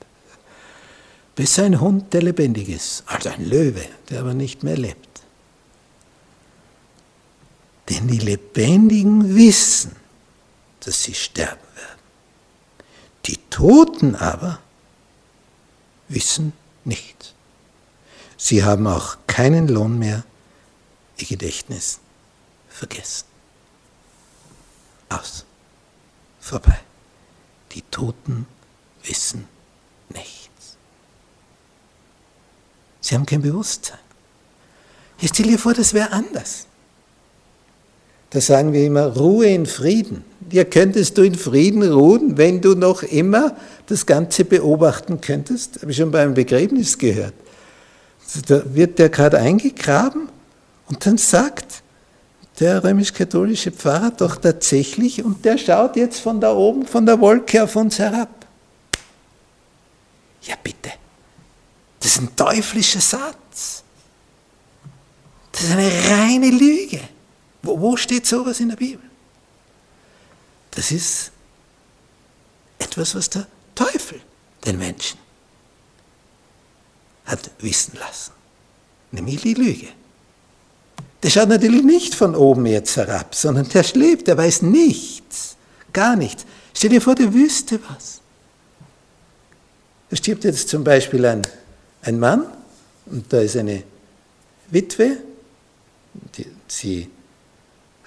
Besser 1.36 1.64
ein 1.64 1.80
Hund, 1.80 2.14
der 2.14 2.22
lebendig 2.22 2.68
ist, 2.68 3.02
als 3.06 3.26
ein 3.26 3.44
Löwe, 3.44 3.84
der 4.08 4.20
aber 4.20 4.34
nicht 4.34 4.62
mehr 4.62 4.76
lebt. 4.76 5.08
Denn 7.90 8.08
die 8.08 8.18
Lebendigen 8.18 9.34
wissen, 9.34 9.94
dass 10.80 11.02
sie 11.02 11.14
sterben 11.14 11.60
werden. 11.74 12.00
Die 13.26 13.38
Toten 13.50 14.14
aber 14.14 14.60
wissen 16.08 16.52
nichts. 16.84 17.33
Sie 18.44 18.62
haben 18.62 18.86
auch 18.86 19.16
keinen 19.26 19.68
Lohn 19.68 19.98
mehr, 19.98 20.22
ihr 21.16 21.26
Gedächtnis 21.26 21.98
vergessen. 22.68 23.24
Aus. 25.08 25.46
Vorbei. 26.40 26.78
Die 27.72 27.80
Toten 27.90 28.44
wissen 29.02 29.46
nichts. 30.10 30.76
Sie 33.00 33.14
haben 33.14 33.24
kein 33.24 33.40
Bewusstsein. 33.40 33.98
Ich 35.22 35.30
stell 35.30 35.46
dir 35.46 35.58
vor, 35.58 35.72
das 35.72 35.94
wäre 35.94 36.12
anders. 36.12 36.66
Da 38.28 38.42
sagen 38.42 38.74
wir 38.74 38.84
immer, 38.84 39.06
Ruhe 39.06 39.46
in 39.46 39.64
Frieden. 39.64 40.22
Ja, 40.50 40.64
könntest 40.64 41.16
du 41.16 41.22
in 41.22 41.34
Frieden 41.34 41.90
ruhen, 41.90 42.36
wenn 42.36 42.60
du 42.60 42.74
noch 42.74 43.04
immer 43.04 43.56
das 43.86 44.04
Ganze 44.04 44.44
beobachten 44.44 45.22
könntest? 45.22 45.80
Habe 45.80 45.92
ich 45.92 45.96
schon 45.96 46.10
beim 46.10 46.34
Begräbnis 46.34 46.98
gehört. 46.98 47.32
Da 48.46 48.62
wird 48.74 48.98
der 48.98 49.10
gerade 49.10 49.38
eingegraben 49.38 50.28
und 50.86 51.04
dann 51.06 51.18
sagt 51.18 51.82
der 52.60 52.84
römisch-katholische 52.84 53.72
Pfarrer 53.72 54.12
doch 54.12 54.36
tatsächlich, 54.36 55.24
und 55.24 55.44
der 55.44 55.58
schaut 55.58 55.96
jetzt 55.96 56.20
von 56.20 56.40
da 56.40 56.52
oben, 56.52 56.86
von 56.86 57.04
der 57.04 57.20
Wolke 57.20 57.62
auf 57.64 57.74
uns 57.76 57.98
herab. 57.98 58.46
Ja 60.42 60.54
bitte, 60.62 60.92
das 62.00 62.12
ist 62.12 62.20
ein 62.20 62.36
teuflischer 62.36 63.00
Satz. 63.00 63.82
Das 65.52 65.62
ist 65.62 65.72
eine 65.72 65.90
reine 66.10 66.50
Lüge. 66.50 67.00
Wo, 67.62 67.80
wo 67.80 67.96
steht 67.96 68.26
sowas 68.26 68.60
in 68.60 68.68
der 68.68 68.76
Bibel? 68.76 69.08
Das 70.72 70.90
ist 70.90 71.30
etwas, 72.78 73.14
was 73.14 73.30
der 73.30 73.46
Teufel 73.74 74.20
den 74.64 74.78
Menschen 74.78 75.18
hat 77.24 77.50
wissen 77.58 77.98
lassen. 77.98 78.32
Nämlich 79.12 79.42
die 79.42 79.54
Lüge. 79.54 79.88
Der 81.22 81.30
schaut 81.30 81.48
natürlich 81.48 81.82
nicht 81.82 82.14
von 82.14 82.34
oben 82.34 82.66
jetzt 82.66 82.96
herab, 82.96 83.34
sondern 83.34 83.68
der 83.68 83.82
schläft, 83.82 84.26
der 84.26 84.36
weiß 84.36 84.62
nichts, 84.62 85.56
gar 85.92 86.16
nichts. 86.16 86.44
Stell 86.74 86.90
dir 86.90 87.00
vor, 87.00 87.14
der 87.14 87.32
wüsste 87.32 87.80
was. 87.88 88.20
Da 90.10 90.16
stirbt 90.16 90.44
jetzt 90.44 90.68
zum 90.68 90.84
Beispiel 90.84 91.24
ein, 91.24 91.42
ein 92.02 92.18
Mann 92.18 92.46
und 93.06 93.32
da 93.32 93.40
ist 93.40 93.56
eine 93.56 93.84
Witwe, 94.70 95.16
die, 96.36 96.46
sie 96.68 97.08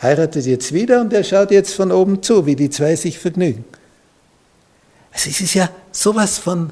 heiratet 0.01 0.45
jetzt 0.45 0.71
wieder 0.73 1.01
und 1.01 1.12
er 1.12 1.23
schaut 1.23 1.51
jetzt 1.51 1.73
von 1.73 1.91
oben 1.91 2.21
zu, 2.21 2.45
wie 2.45 2.56
die 2.56 2.69
zwei 2.69 2.95
sich 2.95 3.17
vergnügen. 3.17 3.65
Also 5.12 5.30
es 5.30 5.41
ist 5.41 5.56
ja 5.56 5.69
sowas 5.91 6.38
von 6.38 6.71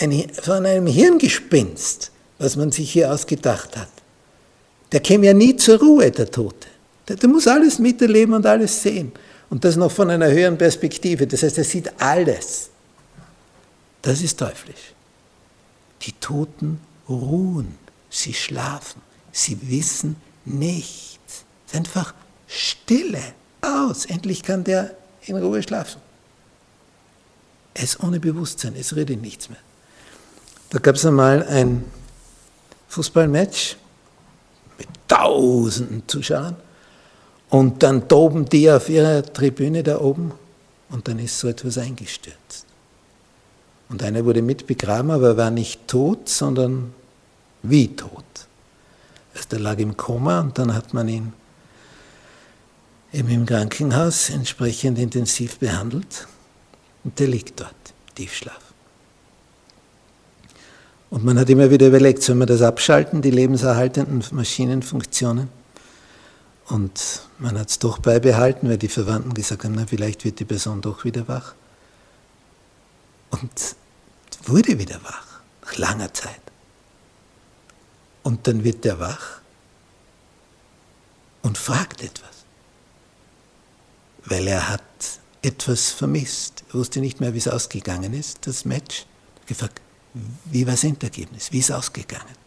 ein, 0.00 0.30
von 0.34 0.66
einem 0.66 0.86
Hirngespinst, 0.86 2.10
was 2.38 2.56
man 2.56 2.72
sich 2.72 2.90
hier 2.90 3.12
ausgedacht 3.12 3.76
hat. 3.76 3.90
Der 4.92 5.00
käme 5.00 5.26
ja 5.26 5.34
nie 5.34 5.56
zur 5.56 5.78
Ruhe, 5.78 6.10
der 6.10 6.30
Tote. 6.30 6.68
Der, 7.08 7.16
der 7.16 7.28
muss 7.28 7.46
alles 7.46 7.78
miterleben 7.78 8.34
und 8.34 8.46
alles 8.46 8.82
sehen. 8.82 9.12
Und 9.50 9.64
das 9.64 9.76
noch 9.76 9.92
von 9.92 10.10
einer 10.10 10.30
höheren 10.30 10.58
Perspektive. 10.58 11.26
Das 11.26 11.42
heißt, 11.42 11.58
er 11.58 11.64
sieht 11.64 11.92
alles. 12.00 12.70
Das 14.02 14.22
ist 14.22 14.38
teuflisch. 14.38 14.94
Die 16.02 16.12
Toten 16.12 16.80
ruhen, 17.08 17.76
sie 18.08 18.32
schlafen, 18.32 19.02
sie 19.32 19.58
wissen 19.68 20.16
nichts. 20.44 21.44
Es 21.66 21.72
ist 21.72 21.76
einfach 21.76 22.14
Stille, 22.46 23.22
aus. 23.60 24.06
Endlich 24.06 24.42
kann 24.42 24.64
der 24.64 24.96
in 25.26 25.36
Ruhe 25.36 25.62
schlafen. 25.62 26.00
Er 27.74 27.84
ist 27.84 28.02
ohne 28.02 28.20
Bewusstsein, 28.20 28.74
es 28.76 28.96
redet 28.96 29.20
nichts 29.20 29.48
mehr. 29.48 29.58
Da 30.70 30.78
gab 30.78 30.94
es 30.94 31.04
einmal 31.04 31.42
ein 31.48 31.84
Fußballmatch 32.88 33.76
mit 34.78 34.88
tausenden 35.08 36.04
Zuschauern 36.06 36.56
und 37.50 37.82
dann 37.82 38.08
toben 38.08 38.44
die 38.44 38.70
auf 38.70 38.88
ihrer 38.88 39.22
Tribüne 39.22 39.82
da 39.82 40.00
oben 40.00 40.32
und 40.90 41.08
dann 41.08 41.18
ist 41.18 41.38
so 41.38 41.48
etwas 41.48 41.76
eingestürzt. 41.76 42.66
Und 43.88 44.04
einer 44.04 44.24
wurde 44.24 44.42
mitbegraben, 44.42 45.10
aber 45.10 45.28
er 45.28 45.36
war 45.36 45.50
nicht 45.50 45.88
tot, 45.88 46.28
sondern 46.28 46.94
wie 47.64 47.88
tot. 47.88 48.24
Also 49.34 49.48
der 49.50 49.58
lag 49.58 49.78
im 49.78 49.96
Koma 49.96 50.40
und 50.40 50.56
dann 50.56 50.72
hat 50.72 50.94
man 50.94 51.08
ihn 51.08 51.32
eben 53.12 53.28
im 53.28 53.44
Krankenhaus 53.44 54.30
entsprechend 54.30 55.00
intensiv 55.00 55.58
behandelt 55.58 56.28
und 57.02 57.18
der 57.18 57.26
liegt 57.26 57.58
dort, 57.58 57.74
Tiefschlaf. 58.14 58.69
Und 61.10 61.24
man 61.24 61.38
hat 61.38 61.50
immer 61.50 61.70
wieder 61.70 61.88
überlegt, 61.88 62.22
soll 62.22 62.36
man 62.36 62.46
das 62.46 62.62
abschalten, 62.62 63.20
die 63.20 63.32
lebenserhaltenden 63.32 64.24
Maschinenfunktionen? 64.30 65.48
Und 66.68 67.22
man 67.38 67.58
hat 67.58 67.68
es 67.68 67.80
doch 67.80 67.98
beibehalten, 67.98 68.68
weil 68.68 68.78
die 68.78 68.88
Verwandten 68.88 69.34
gesagt 69.34 69.64
haben, 69.64 69.74
na, 69.74 69.86
vielleicht 69.86 70.24
wird 70.24 70.38
die 70.38 70.44
Person 70.44 70.80
doch 70.80 71.04
wieder 71.04 71.26
wach. 71.26 71.54
Und 73.30 73.74
wurde 74.44 74.78
wieder 74.78 75.02
wach, 75.02 75.40
nach 75.62 75.76
langer 75.78 76.14
Zeit. 76.14 76.40
Und 78.22 78.46
dann 78.46 78.62
wird 78.62 78.86
er 78.86 79.00
wach 79.00 79.40
und 81.42 81.58
fragt 81.58 82.02
etwas. 82.02 82.44
Weil 84.24 84.46
er 84.46 84.68
hat 84.68 84.82
etwas 85.42 85.90
vermisst. 85.90 86.62
Er 86.68 86.74
wusste 86.74 87.00
nicht 87.00 87.18
mehr, 87.18 87.34
wie 87.34 87.38
es 87.38 87.48
ausgegangen 87.48 88.12
ist, 88.14 88.46
das 88.46 88.64
Match. 88.64 89.06
Er 89.36 89.40
hat 89.40 89.46
gefragt, 89.48 89.80
wie 90.12 90.66
war 90.66 90.72
das 90.72 90.84
Endergebnis? 90.84 91.52
Wie 91.52 91.58
ist 91.58 91.70
es 91.70 91.76
ausgegangen? 91.76 92.40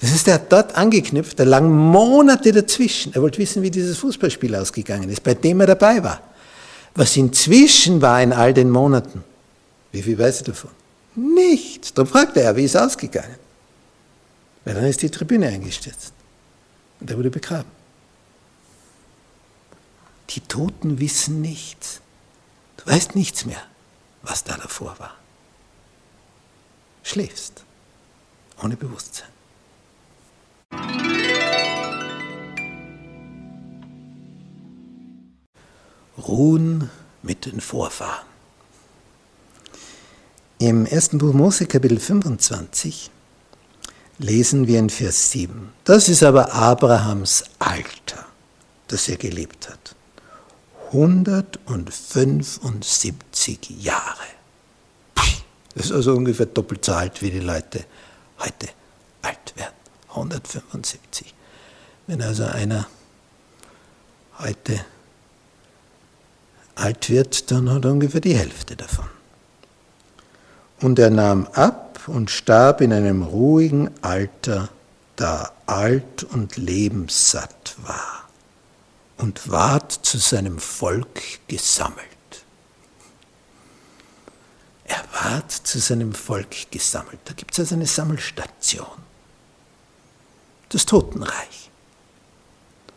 Das 0.00 0.10
heißt, 0.10 0.28
er 0.28 0.34
hat 0.34 0.52
dort 0.52 0.74
angeknüpft, 0.74 1.38
da 1.38 1.44
lagen 1.44 1.70
Monate 1.70 2.50
dazwischen. 2.50 3.14
Er 3.14 3.22
wollte 3.22 3.38
wissen, 3.38 3.62
wie 3.62 3.70
dieses 3.70 3.98
Fußballspiel 3.98 4.54
ausgegangen 4.56 5.08
ist, 5.08 5.22
bei 5.22 5.34
dem 5.34 5.60
er 5.60 5.68
dabei 5.68 6.02
war. 6.02 6.20
Was 6.94 7.16
inzwischen 7.16 8.02
war 8.02 8.20
in 8.20 8.32
all 8.32 8.52
den 8.52 8.68
Monaten, 8.68 9.22
wie 9.92 10.02
viel 10.02 10.18
weiß 10.18 10.40
er 10.40 10.46
davon? 10.46 10.70
Nichts. 11.14 11.94
Darum 11.94 12.10
fragte 12.10 12.40
er, 12.40 12.56
wie 12.56 12.64
ist 12.64 12.74
es 12.74 12.80
ausgegangen? 12.80 13.36
Weil 14.64 14.74
dann 14.74 14.84
ist 14.84 15.02
die 15.02 15.10
Tribüne 15.10 15.46
eingestürzt. 15.46 16.12
Und 17.00 17.10
er 17.10 17.16
wurde 17.16 17.30
begraben. 17.30 17.70
Die 20.30 20.40
Toten 20.40 20.98
wissen 20.98 21.40
nichts. 21.40 22.00
Du 22.78 22.90
weißt 22.90 23.14
nichts 23.14 23.44
mehr, 23.44 23.62
was 24.22 24.44
da 24.44 24.56
davor 24.56 24.96
war. 24.98 25.21
Schläfst, 27.02 27.64
ohne 28.62 28.76
Bewusstsein. 28.76 29.28
Ruhen 36.18 36.90
mit 37.22 37.46
den 37.46 37.60
Vorfahren. 37.60 38.26
Im 40.58 40.86
ersten 40.86 41.18
Buch 41.18 41.32
Mose 41.32 41.66
Kapitel 41.66 41.98
25 41.98 43.10
lesen 44.18 44.68
wir 44.68 44.78
in 44.78 44.90
Vers 44.90 45.32
7. 45.32 45.72
Das 45.84 46.08
ist 46.08 46.22
aber 46.22 46.54
Abrahams 46.54 47.42
Alter, 47.58 48.24
das 48.86 49.08
er 49.08 49.16
gelebt 49.16 49.68
hat. 49.68 49.96
175 50.92 53.70
Jahre. 53.80 54.22
Das 55.74 55.86
ist 55.86 55.92
also 55.92 56.12
ungefähr 56.14 56.46
doppelt 56.46 56.84
so 56.84 56.92
alt, 56.92 57.22
wie 57.22 57.30
die 57.30 57.40
Leute 57.40 57.84
heute 58.38 58.68
alt 59.22 59.54
werden. 59.56 59.74
175. 60.10 61.34
Wenn 62.06 62.20
also 62.20 62.44
einer 62.44 62.86
heute 64.38 64.84
alt 66.74 67.08
wird, 67.08 67.50
dann 67.50 67.70
hat 67.70 67.84
er 67.84 67.92
ungefähr 67.92 68.20
die 68.20 68.36
Hälfte 68.36 68.76
davon. 68.76 69.06
Und 70.80 70.98
er 70.98 71.10
nahm 71.10 71.46
ab 71.46 72.00
und 72.06 72.30
starb 72.30 72.80
in 72.80 72.92
einem 72.92 73.22
ruhigen 73.22 73.90
Alter, 74.02 74.68
da 75.16 75.52
alt 75.66 76.24
und 76.24 76.56
lebenssatt 76.56 77.76
war 77.82 78.28
und 79.18 79.48
ward 79.48 79.92
zu 79.92 80.18
seinem 80.18 80.58
Volk 80.58 81.46
gesammelt. 81.46 82.11
Er 84.92 85.04
ward 85.12 85.50
zu 85.50 85.78
seinem 85.78 86.12
Volk 86.12 86.70
gesammelt. 86.70 87.20
Da 87.24 87.32
gibt 87.32 87.52
es 87.52 87.60
also 87.60 87.76
eine 87.76 87.86
Sammelstation. 87.86 88.86
Das 90.68 90.84
Totenreich. 90.84 91.70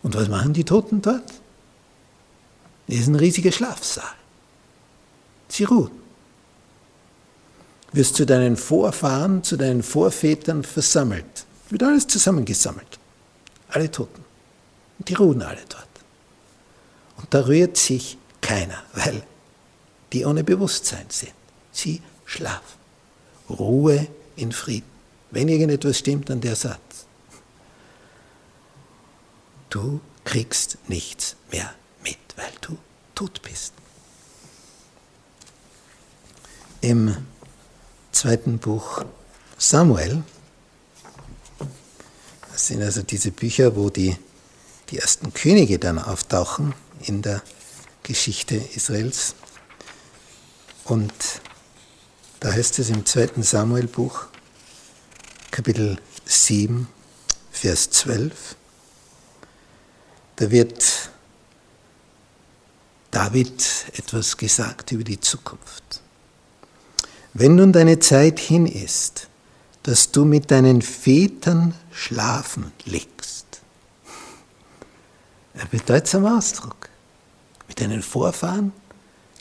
Und 0.04 0.14
was 0.14 0.28
machen 0.28 0.52
die 0.52 0.66
Toten 0.66 1.02
dort? 1.02 1.34
Das 2.88 2.98
ist 2.98 3.08
ein 3.08 3.16
riesiger 3.16 3.52
Schlafsaal. 3.52 4.14
Sie 5.48 5.64
ruhen. 5.64 5.92
Wirst 7.94 8.16
zu 8.16 8.26
deinen 8.26 8.58
Vorfahren, 8.58 9.42
zu 9.44 9.56
deinen 9.56 9.82
Vorvätern 9.82 10.66
versammelt. 10.66 11.46
Wird 11.70 11.84
alles 11.84 12.08
zusammengesammelt. 12.08 13.00
Alle 13.70 13.90
Toten. 13.90 14.24
Und 15.00 15.08
die 15.08 15.14
ruhen 15.14 15.42
alle 15.42 15.64
dort. 15.70 15.88
Und 17.18 17.34
da 17.34 17.46
rührt 17.48 17.78
sich 17.78 18.18
keiner, 18.42 18.84
weil 18.94 19.24
die 20.12 20.26
ohne 20.26 20.44
Bewusstsein 20.44 21.06
sind. 21.08 21.32
Sie 21.76 22.02
schlafen. 22.26 22.80
Ruhe 23.50 24.08
in 24.36 24.52
Frieden. 24.52 24.90
Wenn 25.32 25.50
irgendetwas 25.50 26.00
stimmt, 26.00 26.30
dann 26.30 26.42
der 26.42 26.56
Satz. 26.56 27.06
Du 29.70 30.00
kriegst 30.24 30.78
nichts 30.88 31.36
mehr 31.52 31.74
mit, 32.02 32.18
weil 32.38 32.52
du 32.62 32.78
tot 33.14 33.42
bist. 33.42 33.74
Im 36.80 37.16
zweiten 38.12 38.58
Buch 38.58 39.04
Samuel, 39.58 40.24
das 42.52 42.68
sind 42.68 42.82
also 42.82 43.02
diese 43.02 43.32
Bücher, 43.32 43.76
wo 43.76 43.90
die, 43.90 44.16
die 44.90 45.00
ersten 45.00 45.34
Könige 45.34 45.78
dann 45.78 46.00
auftauchen 46.00 46.74
in 47.02 47.22
der 47.22 47.42
Geschichte 48.04 48.56
Israels. 48.56 49.36
Und 50.86 51.12
da 52.40 52.52
heißt 52.52 52.80
es 52.80 52.90
im 52.90 53.06
zweiten 53.06 53.44
Samuel-Buch, 53.44 54.26
Kapitel 55.52 55.98
7, 56.26 56.88
Vers 57.52 57.90
12, 57.92 58.56
da 60.36 60.52
wird 60.52 61.10
David 63.12 63.66
etwas 63.94 64.36
gesagt 64.36 64.92
über 64.92 65.04
die 65.04 65.20
Zukunft. 65.20 66.02
Wenn 67.34 67.56
nun 67.56 67.72
deine 67.72 68.00
Zeit 68.00 68.40
hin 68.40 68.66
ist, 68.66 69.28
dass 69.84 70.12
du 70.12 70.26
mit 70.26 70.52
deinen 70.52 70.82
Vätern 70.82 71.76
schlafen 71.92 72.72
legst. 72.86 73.46
Ein 75.54 75.70
bedeutsamer 75.70 76.38
Ausdruck. 76.38 76.90
Mit 77.68 77.80
deinen 77.82 78.02
Vorfahren 78.02 78.74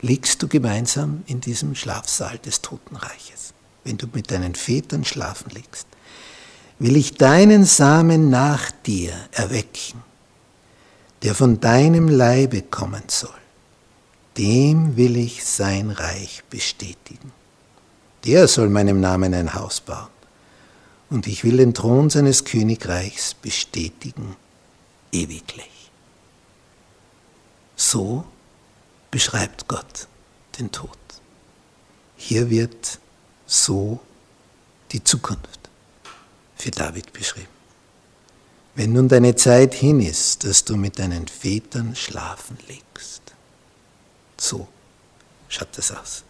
liegst 0.00 0.42
du 0.42 0.48
gemeinsam 0.48 1.22
in 1.26 1.40
diesem 1.40 1.74
Schlafsaal 1.74 2.38
des 2.38 2.60
Totenreiches. 2.60 3.54
Wenn 3.84 3.98
du 3.98 4.06
mit 4.12 4.30
deinen 4.30 4.54
Vätern 4.54 5.04
schlafen 5.04 5.50
legst, 5.50 5.86
will 6.78 6.96
ich 6.96 7.14
deinen 7.14 7.64
Samen 7.64 8.30
nach 8.30 8.70
dir 8.70 9.12
erwecken, 9.32 10.02
der 11.22 11.34
von 11.34 11.60
deinem 11.60 12.08
Leibe 12.08 12.62
kommen 12.62 13.04
soll 13.08 13.30
dem 14.36 14.96
will 14.96 15.16
ich 15.16 15.44
sein 15.44 15.90
Reich 15.90 16.42
bestätigen. 16.50 17.32
Der 18.24 18.48
soll 18.48 18.68
meinem 18.68 19.00
Namen 19.00 19.34
ein 19.34 19.54
Haus 19.54 19.80
bauen. 19.80 20.08
Und 21.10 21.26
ich 21.26 21.44
will 21.44 21.58
den 21.58 21.74
Thron 21.74 22.10
seines 22.10 22.44
Königreichs 22.44 23.34
bestätigen 23.34 24.36
ewiglich. 25.12 25.90
So 27.76 28.24
beschreibt 29.14 29.68
Gott 29.68 30.08
den 30.58 30.72
Tod. 30.72 30.98
Hier 32.16 32.50
wird 32.50 32.98
so 33.46 34.00
die 34.90 35.04
Zukunft 35.04 35.70
für 36.56 36.72
David 36.72 37.12
beschrieben. 37.12 37.46
Wenn 38.74 38.92
nun 38.92 39.08
deine 39.08 39.36
Zeit 39.36 39.72
hin 39.72 40.00
ist, 40.00 40.42
dass 40.42 40.64
du 40.64 40.74
mit 40.74 40.98
deinen 40.98 41.28
Vätern 41.28 41.94
schlafen 41.94 42.58
legst, 42.66 43.22
so 44.36 44.66
schaut 45.48 45.78
das 45.78 45.92
aus. 45.92 46.24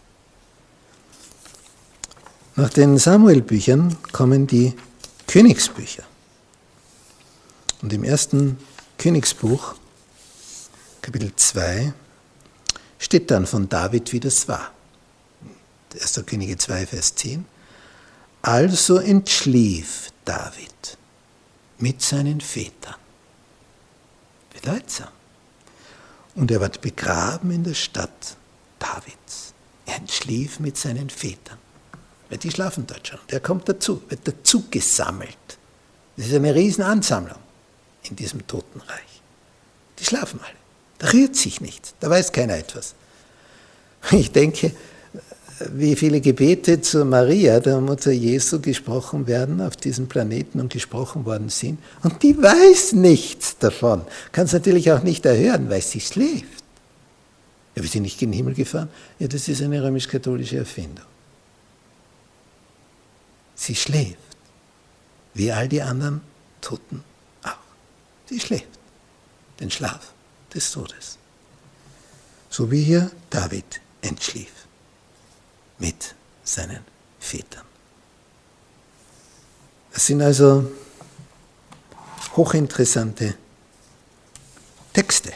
Nach 2.55 2.69
den 2.69 2.99
Samuel-Büchern 2.99 3.97
kommen 4.11 4.45
die 4.45 4.75
Königsbücher. 5.25 6.03
Und 7.81 7.91
im 7.93 8.03
ersten 8.03 8.59
Königsbuch, 8.99 9.73
Kapitel 11.01 11.35
2, 11.35 11.91
steht 12.99 13.31
dann 13.31 13.45
von 13.45 13.69
David, 13.69 14.11
wie 14.13 14.19
das 14.19 14.47
war. 14.47 14.71
1. 15.93 16.23
Könige 16.25 16.57
2, 16.57 16.87
Vers 16.87 17.15
10. 17.15 17.45
Also 18.41 18.97
entschlief 18.97 20.11
David 20.23 20.97
mit 21.79 22.01
seinen 22.01 22.41
Vätern. 22.41 22.95
Bedeutsam. 24.53 25.09
Und 26.35 26.51
er 26.51 26.61
ward 26.61 26.81
begraben 26.81 27.51
in 27.51 27.63
der 27.63 27.73
Stadt 27.73 28.37
Davids. 28.79 29.53
Er 29.85 29.95
entschlief 29.95 30.59
mit 30.59 30.77
seinen 30.77 31.09
Vätern. 31.09 31.57
Weil 32.29 32.39
die 32.39 32.51
schlafen 32.51 32.85
dort 32.87 33.07
schon. 33.07 33.19
Der 33.29 33.39
kommt 33.39 33.69
dazu, 33.69 34.01
wird 34.09 34.27
dazu 34.27 34.65
gesammelt. 34.69 35.37
Das 36.17 36.27
ist 36.27 36.33
eine 36.33 36.53
Riesenansammlung 36.53 37.39
in 38.03 38.15
diesem 38.15 38.45
Totenreich. 38.47 39.21
Die 39.99 40.05
schlafen 40.05 40.39
alle. 40.41 40.64
Da 40.97 41.09
rührt 41.09 41.35
sich 41.35 41.61
nichts. 41.61 41.93
Da 41.99 42.09
weiß 42.09 42.31
keiner 42.31 42.57
etwas. 42.57 42.95
Ich 44.11 44.31
denke, 44.31 44.71
wie 45.71 45.95
viele 45.95 46.21
Gebete 46.21 46.81
zu 46.81 47.05
Maria, 47.05 47.59
der 47.59 47.79
Mutter 47.79 48.11
Jesu, 48.11 48.59
gesprochen 48.59 49.27
werden 49.27 49.61
auf 49.61 49.75
diesem 49.75 50.07
Planeten 50.07 50.59
und 50.59 50.71
gesprochen 50.71 51.25
worden 51.25 51.49
sind. 51.49 51.79
Und 52.03 52.23
die 52.23 52.37
weiß 52.37 52.93
nichts 52.93 53.57
davon. 53.57 54.01
Kann 54.31 54.45
es 54.45 54.53
natürlich 54.53 54.91
auch 54.91 55.03
nicht 55.03 55.25
erhören, 55.25 55.69
weil 55.69 55.81
sie 55.81 56.01
schläft. 56.01 56.63
Ja, 57.75 57.83
wir 57.83 57.89
sind 57.89 58.03
nicht 58.03 58.21
in 58.21 58.31
den 58.31 58.37
Himmel 58.37 58.53
gefahren. 58.53 58.89
Ja, 59.19 59.27
das 59.27 59.47
ist 59.47 59.61
eine 59.61 59.81
römisch-katholische 59.81 60.57
Erfindung. 60.57 61.05
Sie 63.55 63.75
schläft, 63.75 64.17
wie 65.33 65.51
all 65.51 65.67
die 65.67 65.81
anderen 65.81 66.21
Toten 66.61 67.03
auch. 67.43 67.51
Sie 68.29 68.39
schläft, 68.39 68.67
den 69.59 69.71
Schlaf 69.71 70.14
des 70.55 70.71
Todes. 70.71 71.17
So 72.49 72.71
wie 72.71 72.83
hier 72.83 73.11
David 73.29 73.81
entschlief 74.01 74.51
mit 75.77 76.15
seinen 76.43 76.83
Vätern. 77.19 77.65
Das 79.91 80.05
sind 80.05 80.21
also 80.21 80.71
hochinteressante 82.35 83.35
Texte, 84.93 85.33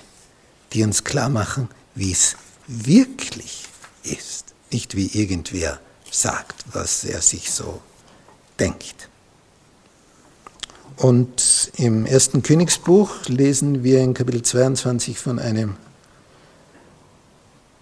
die 0.73 0.83
uns 0.83 1.03
klar 1.03 1.29
machen, 1.29 1.69
wie 1.95 2.11
es 2.11 2.35
wirklich 2.67 3.65
ist, 4.03 4.53
nicht 4.71 4.95
wie 4.95 5.07
irgendwer 5.07 5.79
sagt, 6.11 6.63
was 6.73 7.03
er 7.03 7.21
sich 7.21 7.51
so 7.51 7.81
denkt. 8.59 9.09
Und 10.99 11.71
im 11.77 12.05
ersten 12.05 12.43
Königsbuch 12.43 13.09
lesen 13.27 13.85
wir 13.85 14.01
in 14.01 14.13
Kapitel 14.13 14.41
22 14.41 15.17
von 15.17 15.39
einem 15.39 15.77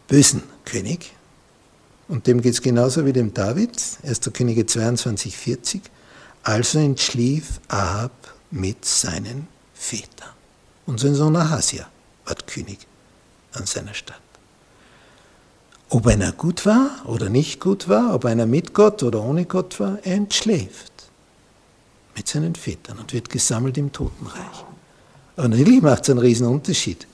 bösen 0.07 0.43
König. 0.65 1.13
Und 2.07 2.27
dem 2.27 2.41
geht 2.41 2.53
es 2.53 2.61
genauso 2.61 3.07
wie 3.07 3.13
dem 3.13 3.33
David, 3.33 3.71
1. 4.03 4.21
Könige 4.33 4.67
22, 4.67 5.35
40. 5.35 5.81
Also 6.43 6.77
entschlief 6.77 7.59
Ahab 7.69 8.11
mit 8.51 8.85
seinen 8.85 9.47
Vätern. 9.73 10.29
Und 10.85 10.99
sein 10.99 11.15
Sohn 11.15 11.35
Ahasia 11.35 11.87
ward 12.23 12.45
König 12.45 12.85
an 13.53 13.65
seiner 13.65 13.95
Stadt. 13.95 14.21
Ob 15.89 16.05
einer 16.05 16.33
gut 16.33 16.67
war 16.67 16.91
oder 17.05 17.29
nicht 17.29 17.59
gut 17.61 17.89
war, 17.89 18.13
ob 18.13 18.25
einer 18.25 18.45
mit 18.45 18.75
Gott 18.75 19.01
oder 19.01 19.23
ohne 19.23 19.45
Gott 19.45 19.79
war, 19.79 19.97
er 20.03 20.13
entschläft 20.13 20.96
mit 22.17 22.27
seinen 22.27 22.55
Vätern 22.55 22.97
und 22.97 23.13
wird 23.13 23.29
gesammelt 23.29 23.77
im 23.77 23.91
Totenreich. 23.91 24.65
Aber 25.35 25.47
natürlich 25.47 25.81
macht 25.83 26.03
es 26.03 26.09
einen 26.09 26.19
riesen 26.19 26.47
Unterschied, 26.47 27.07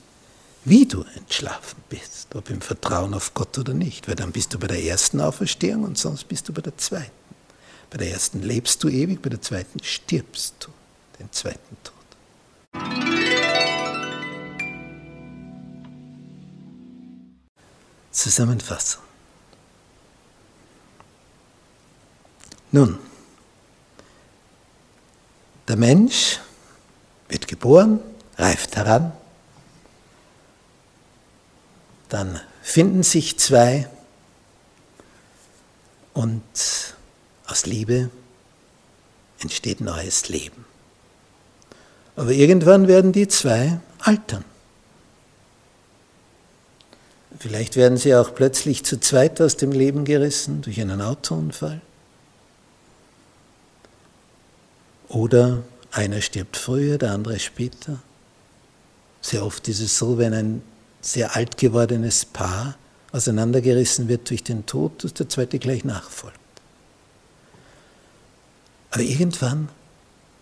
wie 0.64 0.86
du 0.86 1.04
entschlafen 1.14 1.82
bist, 1.90 2.34
ob 2.34 2.48
im 2.48 2.62
Vertrauen 2.62 3.12
auf 3.12 3.34
Gott 3.34 3.58
oder 3.58 3.74
nicht, 3.74 4.08
weil 4.08 4.14
dann 4.14 4.32
bist 4.32 4.54
du 4.54 4.58
bei 4.58 4.66
der 4.66 4.82
ersten 4.82 5.20
Auferstehung 5.20 5.84
und 5.84 5.98
sonst 5.98 6.24
bist 6.24 6.48
du 6.48 6.54
bei 6.54 6.62
der 6.62 6.76
zweiten. 6.78 7.10
Bei 7.90 7.98
der 7.98 8.10
ersten 8.10 8.42
lebst 8.42 8.82
du 8.82 8.88
ewig, 8.88 9.20
bei 9.20 9.28
der 9.28 9.42
zweiten 9.42 9.78
stirbst 9.84 10.54
du 10.60 10.70
den 11.20 11.30
zweiten 11.30 11.76
Tod. 11.84 11.94
Zusammenfassung. 18.10 19.02
Nun, 22.72 22.98
der 25.74 25.80
Mensch 25.80 26.38
wird 27.28 27.48
geboren, 27.48 27.98
reift 28.38 28.76
heran, 28.76 29.10
dann 32.08 32.40
finden 32.62 33.02
sich 33.02 33.40
zwei 33.40 33.88
und 36.12 36.44
aus 37.48 37.66
Liebe 37.66 38.08
entsteht 39.40 39.80
neues 39.80 40.28
Leben. 40.28 40.64
Aber 42.14 42.30
irgendwann 42.30 42.86
werden 42.86 43.10
die 43.10 43.26
zwei 43.26 43.80
altern. 43.98 44.44
Vielleicht 47.40 47.74
werden 47.74 47.98
sie 47.98 48.14
auch 48.14 48.32
plötzlich 48.32 48.84
zu 48.84 49.00
zweit 49.00 49.40
aus 49.40 49.56
dem 49.56 49.72
Leben 49.72 50.04
gerissen 50.04 50.62
durch 50.62 50.80
einen 50.80 51.00
Autounfall. 51.00 51.80
Oder 55.14 55.62
einer 55.92 56.20
stirbt 56.20 56.56
früher, 56.56 56.98
der 56.98 57.12
andere 57.12 57.38
später. 57.38 58.00
Sehr 59.20 59.46
oft 59.46 59.68
ist 59.68 59.80
es 59.80 59.96
so, 59.96 60.18
wenn 60.18 60.34
ein 60.34 60.62
sehr 61.00 61.36
alt 61.36 61.56
gewordenes 61.56 62.24
Paar 62.24 62.76
auseinandergerissen 63.12 64.08
wird 64.08 64.28
durch 64.28 64.42
den 64.42 64.66
Tod, 64.66 65.04
dass 65.04 65.14
der 65.14 65.28
zweite 65.28 65.58
gleich 65.58 65.84
nachfolgt. 65.84 66.38
Aber 68.90 69.02
irgendwann 69.02 69.68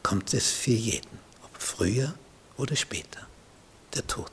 kommt 0.03 0.33
es 0.35 0.51
für 0.51 0.73
jeden, 0.73 1.19
ob 1.45 1.61
früher 1.61 2.15
oder 2.57 2.75
später, 2.75 3.21
der 3.95 4.07
Tod 4.07 4.33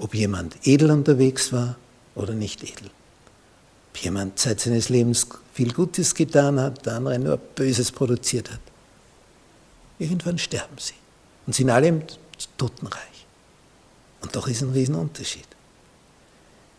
ob 0.00 0.14
jemand 0.14 0.56
edel 0.66 0.90
unterwegs 0.90 1.52
war 1.52 1.76
oder 2.14 2.32
nicht 2.32 2.62
edel. 2.62 2.90
Ob 3.90 3.98
jemand 3.98 4.38
seit 4.38 4.60
seines 4.60 4.88
Lebens 4.88 5.26
viel 5.52 5.72
Gutes 5.72 6.14
getan 6.14 6.58
hat, 6.58 6.86
der 6.86 6.94
andere 6.94 7.18
nur 7.18 7.36
Böses 7.36 7.92
produziert 7.92 8.50
hat. 8.50 8.60
Irgendwann 10.00 10.38
sterben 10.38 10.78
sie 10.78 10.94
und 11.46 11.54
sind 11.54 11.68
alle 11.68 11.88
im 11.88 12.02
Totenreich. 12.56 13.26
Und 14.22 14.34
doch 14.34 14.48
ist 14.48 14.62
ein 14.62 14.72
Riesenunterschied. 14.72 15.46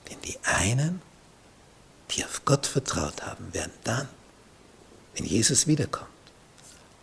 Denn 0.09 0.17
die 0.21 0.37
einen, 0.43 1.01
die 2.09 2.25
auf 2.25 2.43
Gott 2.45 2.65
vertraut 2.65 3.21
haben, 3.21 3.53
werden 3.53 3.71
dann, 3.83 4.09
wenn 5.15 5.25
Jesus 5.25 5.67
wiederkommt, 5.67 6.09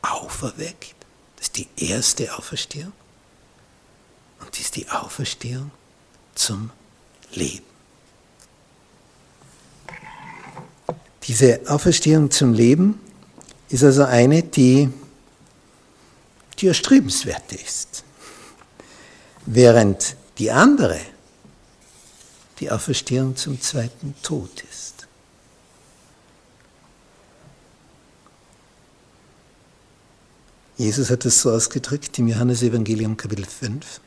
auferweckt. 0.02 0.96
Das 1.37 1.46
ist 1.46 1.57
die 1.57 1.68
erste 1.76 2.37
Auferstehung. 2.37 2.92
Und 4.40 4.50
das 4.50 4.61
ist 4.61 4.74
die 4.76 4.88
Auferstehung 4.90 5.70
zum 6.35 6.70
Leben. 7.33 7.64
Diese 11.28 11.61
Auferstehung 11.68 12.31
zum 12.33 12.54
Leben 12.54 13.00
ist 13.68 13.85
also 13.85 14.04
eine, 14.04 14.42
die, 14.42 14.88
die 16.59 16.66
erstrebenswert 16.66 17.53
ist. 17.53 18.05
Während 19.47 20.16
die 20.38 20.51
andere 20.51 21.01
die 22.61 22.71
Auferstehung 22.71 23.37
zum 23.37 23.61
zweiten 23.61 24.14
Tod 24.23 24.64
ist. 24.71 25.07
Jesus 30.77 31.11
hat 31.11 31.25
es 31.25 31.40
so 31.40 31.51
ausgedrückt 31.51 32.18
im 32.18 32.29
Johannesevangelium 32.29 33.16
Kapitel 33.16 33.44
5. 33.44 34.01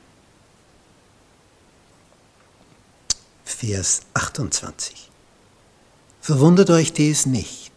Vers 3.44 4.02
28. 4.14 5.10
Verwundert 6.22 6.70
euch 6.70 6.94
dies 6.94 7.26
nicht. 7.26 7.72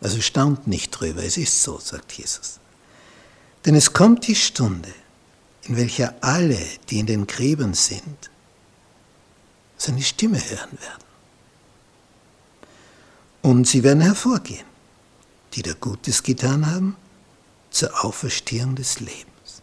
Also 0.00 0.20
staunt 0.20 0.66
nicht 0.66 0.90
drüber, 0.90 1.24
es 1.24 1.36
ist 1.36 1.62
so, 1.62 1.78
sagt 1.78 2.12
Jesus. 2.12 2.60
Denn 3.66 3.74
es 3.74 3.92
kommt 3.92 4.28
die 4.28 4.36
Stunde, 4.36 4.94
in 5.64 5.76
welcher 5.76 6.14
alle, 6.20 6.64
die 6.88 7.00
in 7.00 7.06
den 7.06 7.26
Gräbern 7.26 7.74
sind, 7.74 8.30
seine 9.76 10.02
Stimme 10.02 10.38
hören 10.38 10.78
werden. 10.80 11.04
Und 13.42 13.66
sie 13.66 13.82
werden 13.82 14.00
hervorgehen, 14.00 14.64
die 15.54 15.62
da 15.62 15.72
Gutes 15.74 16.22
getan 16.22 16.66
haben, 16.66 16.96
zur 17.70 18.04
Auferstehung 18.04 18.76
des 18.76 19.00
Lebens, 19.00 19.62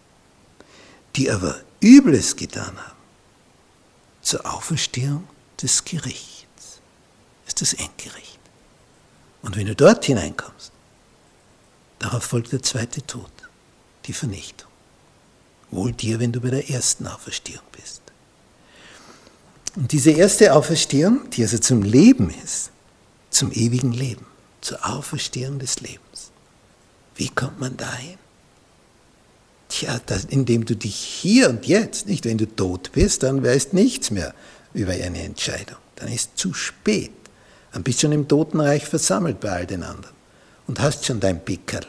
die 1.16 1.32
aber 1.32 1.62
Übles 1.82 2.36
getan 2.36 2.78
haben, 2.78 2.98
zur 4.22 4.46
Auferstehung 4.46 5.28
des 5.62 5.84
Gerichts. 5.84 6.82
Ist 7.48 7.62
das 7.62 7.74
Endgericht. 7.74 8.40
Und 9.42 9.56
wenn 9.56 9.68
du 9.68 9.76
dort 9.76 10.06
hineinkommst, 10.06 10.72
darauf 12.00 12.24
folgt 12.24 12.52
der 12.52 12.62
zweite 12.62 13.02
Tod, 13.06 13.33
die 14.06 14.14
Vernichtung. 14.14 14.70
Wohl 15.72 15.92
dir, 15.92 16.20
wenn 16.20 16.32
du 16.32 16.40
bei 16.40 16.50
der 16.50 16.70
ersten 16.70 17.08
Auferstehung 17.08 17.64
bist. 17.72 18.02
Und 19.76 19.92
diese 19.92 20.12
erste 20.12 20.54
Auferstehung, 20.54 21.30
die 21.32 21.42
also 21.42 21.58
zum 21.58 21.82
Leben 21.82 22.32
ist, 22.44 22.70
zum 23.32 23.52
ewigen 23.52 23.92
Leben, 23.92 24.26
zur 24.62 24.88
Auferstehung 24.88 25.58
des 25.58 25.82
Lebens. 25.82 26.32
Wie 27.16 27.30
kommt 27.30 27.60
man 27.60 27.76
dahin? 27.76 28.18
Tja, 29.70 30.00
das, 30.06 30.26
indem 30.26 30.66
du 30.66 30.76
dich 30.76 30.96
hier 30.96 31.50
und 31.50 31.66
jetzt, 31.66 32.08
nicht 32.08 32.26
wenn 32.26 32.38
du 32.38 32.46
tot 32.46 32.92
bist, 32.94 33.24
dann 33.24 33.44
weißt 33.44 33.74
nichts 33.74 34.12
mehr 34.12 34.36
über 34.74 34.92
eine 34.92 35.24
Entscheidung. 35.24 35.78
Dann 35.96 36.10
ist 36.10 36.38
zu 36.38 36.54
spät. 36.54 37.12
Dann 37.72 37.82
bist 37.82 37.98
du 37.98 38.02
schon 38.02 38.12
im 38.12 38.28
Totenreich 38.28 38.86
versammelt 38.86 39.40
bei 39.40 39.52
all 39.52 39.66
den 39.66 39.82
anderen 39.82 40.14
und 40.68 40.80
hast 40.80 41.06
schon 41.06 41.20
dein 41.20 41.44
Pickerl, 41.44 41.86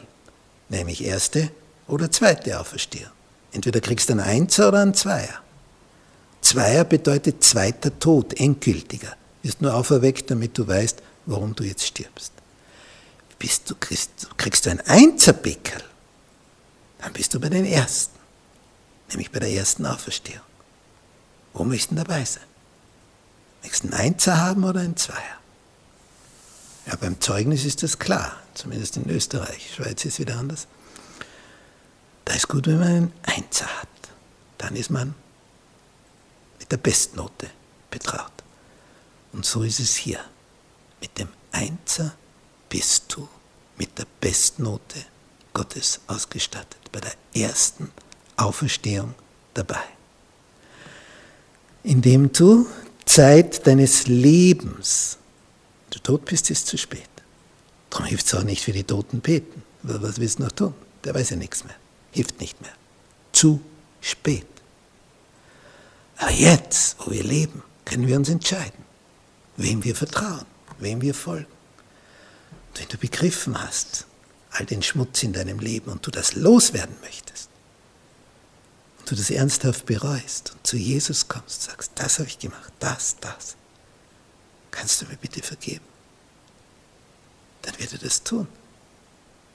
nämlich 0.69 1.03
erste 1.03 1.51
oder 1.87 2.11
zweite 2.11 2.59
Auferstehung. 2.59 3.11
Entweder 3.51 3.79
kriegst 3.79 4.09
du 4.09 4.13
einen 4.13 4.21
Einser 4.21 4.69
oder 4.69 4.81
einen 4.81 4.93
Zweier. 4.93 5.41
Zweier 6.41 6.83
bedeutet 6.83 7.43
zweiter 7.43 7.97
Tod, 7.99 8.39
endgültiger. 8.39 9.15
Ist 9.43 9.61
nur 9.61 9.73
auferweckt, 9.73 10.29
damit 10.29 10.57
du 10.57 10.67
weißt, 10.67 11.01
warum 11.25 11.55
du 11.55 11.63
jetzt 11.63 11.85
stirbst. 11.85 12.31
Bist 13.39 13.69
du, 13.69 13.75
kriegst, 13.75 14.27
kriegst 14.37 14.65
du 14.65 14.71
ein 14.71 14.81
Einzerbeckerl, 14.81 15.83
dann 16.99 17.13
bist 17.13 17.33
du 17.33 17.39
bei 17.39 17.49
den 17.49 17.65
Ersten, 17.65 18.17
nämlich 19.09 19.31
bei 19.31 19.39
der 19.39 19.51
ersten 19.51 19.85
Auferstehung. 19.85 20.41
Wo 21.53 21.63
möchten 21.63 21.95
dabei 21.95 22.23
sein? 22.25 22.43
Möchtest 23.61 23.83
du 23.83 23.87
einen 23.89 24.13
Einser 24.13 24.37
haben 24.37 24.63
oder 24.63 24.81
einen 24.81 24.97
Zweier? 24.97 25.39
Ja, 26.87 26.95
beim 26.95 27.19
Zeugnis 27.19 27.65
ist 27.65 27.81
das 27.83 27.97
klar, 27.97 28.35
zumindest 28.53 28.97
in 28.97 29.09
Österreich. 29.09 29.73
Schweiz 29.75 30.05
ist 30.05 30.19
wieder 30.19 30.37
anders. 30.37 30.67
Da 32.25 32.33
ist 32.33 32.47
gut, 32.47 32.67
wenn 32.67 32.79
man 32.79 32.87
einen 32.87 33.13
Einser 33.23 33.67
hat. 33.67 33.87
Dann 34.57 34.75
ist 34.75 34.89
man 34.89 35.13
mit 36.59 36.71
der 36.71 36.77
Bestnote 36.77 37.49
betraut. 37.91 38.31
Und 39.31 39.45
so 39.45 39.63
ist 39.63 39.79
es 39.79 39.95
hier. 39.95 40.19
Mit 41.01 41.17
dem 41.19 41.29
Einser 41.51 42.15
bist 42.69 43.05
du 43.09 43.27
mit 43.77 43.97
der 43.97 44.07
Bestnote 44.19 45.05
Gottes 45.53 46.01
ausgestattet, 46.07 46.91
bei 46.91 46.99
der 46.99 47.13
ersten 47.33 47.91
Auferstehung 48.37 49.13
dabei. 49.53 49.83
Indem 51.83 52.31
du 52.33 52.67
Zeit 53.05 53.65
deines 53.67 54.07
Lebens, 54.07 55.17
du 55.91 55.99
tot 55.99 56.25
bist, 56.25 56.49
ist 56.49 56.67
zu 56.67 56.77
spät. 56.77 57.09
Darum 57.89 58.07
hilft 58.07 58.25
es 58.25 58.33
auch 58.33 58.43
nicht 58.43 58.63
für 58.63 58.73
die 58.73 58.83
Toten 58.83 59.21
beten. 59.21 59.63
Was 59.83 60.19
willst 60.19 60.39
du 60.39 60.43
noch 60.43 60.51
tun? 60.51 60.73
Der 61.03 61.13
weiß 61.13 61.29
ja 61.29 61.35
nichts 61.35 61.63
mehr. 61.63 61.75
Hilft 62.15 62.39
nicht 62.39 62.61
mehr. 62.61 62.71
Zu 63.33 63.59
spät. 63.99 64.47
Aber 66.15 66.31
jetzt, 66.31 66.95
wo 66.99 67.11
wir 67.11 67.25
leben, 67.25 67.61
können 67.83 68.07
wir 68.07 68.15
uns 68.15 68.29
entscheiden, 68.29 68.85
wem 69.57 69.83
wir 69.83 69.97
vertrauen, 69.97 70.45
wem 70.79 71.01
wir 71.01 71.13
folgen. 71.13 71.51
Und 72.69 72.79
wenn 72.79 72.87
du 72.87 72.97
begriffen 72.97 73.61
hast, 73.61 74.05
all 74.51 74.65
den 74.65 74.81
Schmutz 74.81 75.23
in 75.23 75.33
deinem 75.33 75.59
Leben 75.59 75.91
und 75.91 76.07
du 76.07 76.11
das 76.11 76.35
loswerden 76.35 76.95
möchtest, 77.01 77.49
und 78.99 79.11
du 79.11 79.15
das 79.15 79.29
ernsthaft 79.29 79.85
bereust 79.85 80.53
und 80.53 80.65
zu 80.65 80.77
Jesus 80.77 81.27
kommst, 81.27 81.63
sagst, 81.63 81.91
das 81.95 82.19
habe 82.19 82.29
ich 82.29 82.39
gemacht, 82.39 82.71
das, 82.79 83.17
das, 83.19 83.57
kannst 84.71 85.01
du 85.01 85.05
mir 85.07 85.17
bitte 85.17 85.43
vergeben? 85.43 85.83
Dann 87.63 87.77
wird 87.77 87.91
er 87.91 87.99
das 87.99 88.23
tun. 88.23 88.47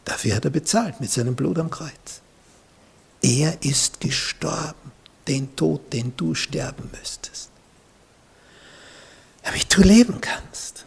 Dafür 0.04 0.36
hat 0.36 0.44
er 0.44 0.50
bezahlt 0.50 1.00
mit 1.00 1.10
seinem 1.10 1.36
Blut 1.36 1.58
am 1.58 1.70
Kreuz. 1.70 2.20
Er 3.22 3.62
ist 3.62 4.00
gestorben 4.00 4.92
den 5.28 5.54
Tod, 5.54 5.92
den 5.92 6.16
du 6.16 6.34
sterben 6.34 6.90
müsstest. 6.98 7.50
Damit 9.42 9.74
du 9.74 9.82
leben 9.82 10.20
kannst. 10.20 10.84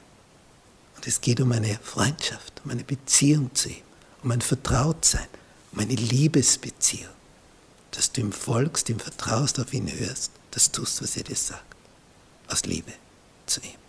Und 0.96 1.08
es 1.08 1.22
geht 1.22 1.40
um 1.40 1.52
eine 1.52 1.80
Freundschaft, 1.82 2.62
um 2.64 2.72
eine 2.72 2.84
Beziehung 2.84 3.54
zu 3.54 3.70
ihm, 3.70 3.84
um 4.24 4.32
ein 4.32 4.42
Vertrautsein, 4.42 5.28
um 5.72 5.80
eine 5.80 5.96
Liebesbeziehung. 5.96 7.14
Dass 7.92 8.12
du 8.12 8.22
ihm 8.22 8.32
folgst, 8.32 8.90
ihm 8.90 9.00
vertraust, 9.00 9.60
auf 9.60 9.74
ihn 9.74 9.92
hörst, 9.92 10.32
das 10.52 10.72
tust, 10.72 11.02
was 11.02 11.16
er 11.16 11.24
dir 11.24 11.36
sagt. 11.36 11.64
Aus 12.48 12.66
Liebe 12.66 12.94
zu 13.46 13.62
ihm. 13.62 13.84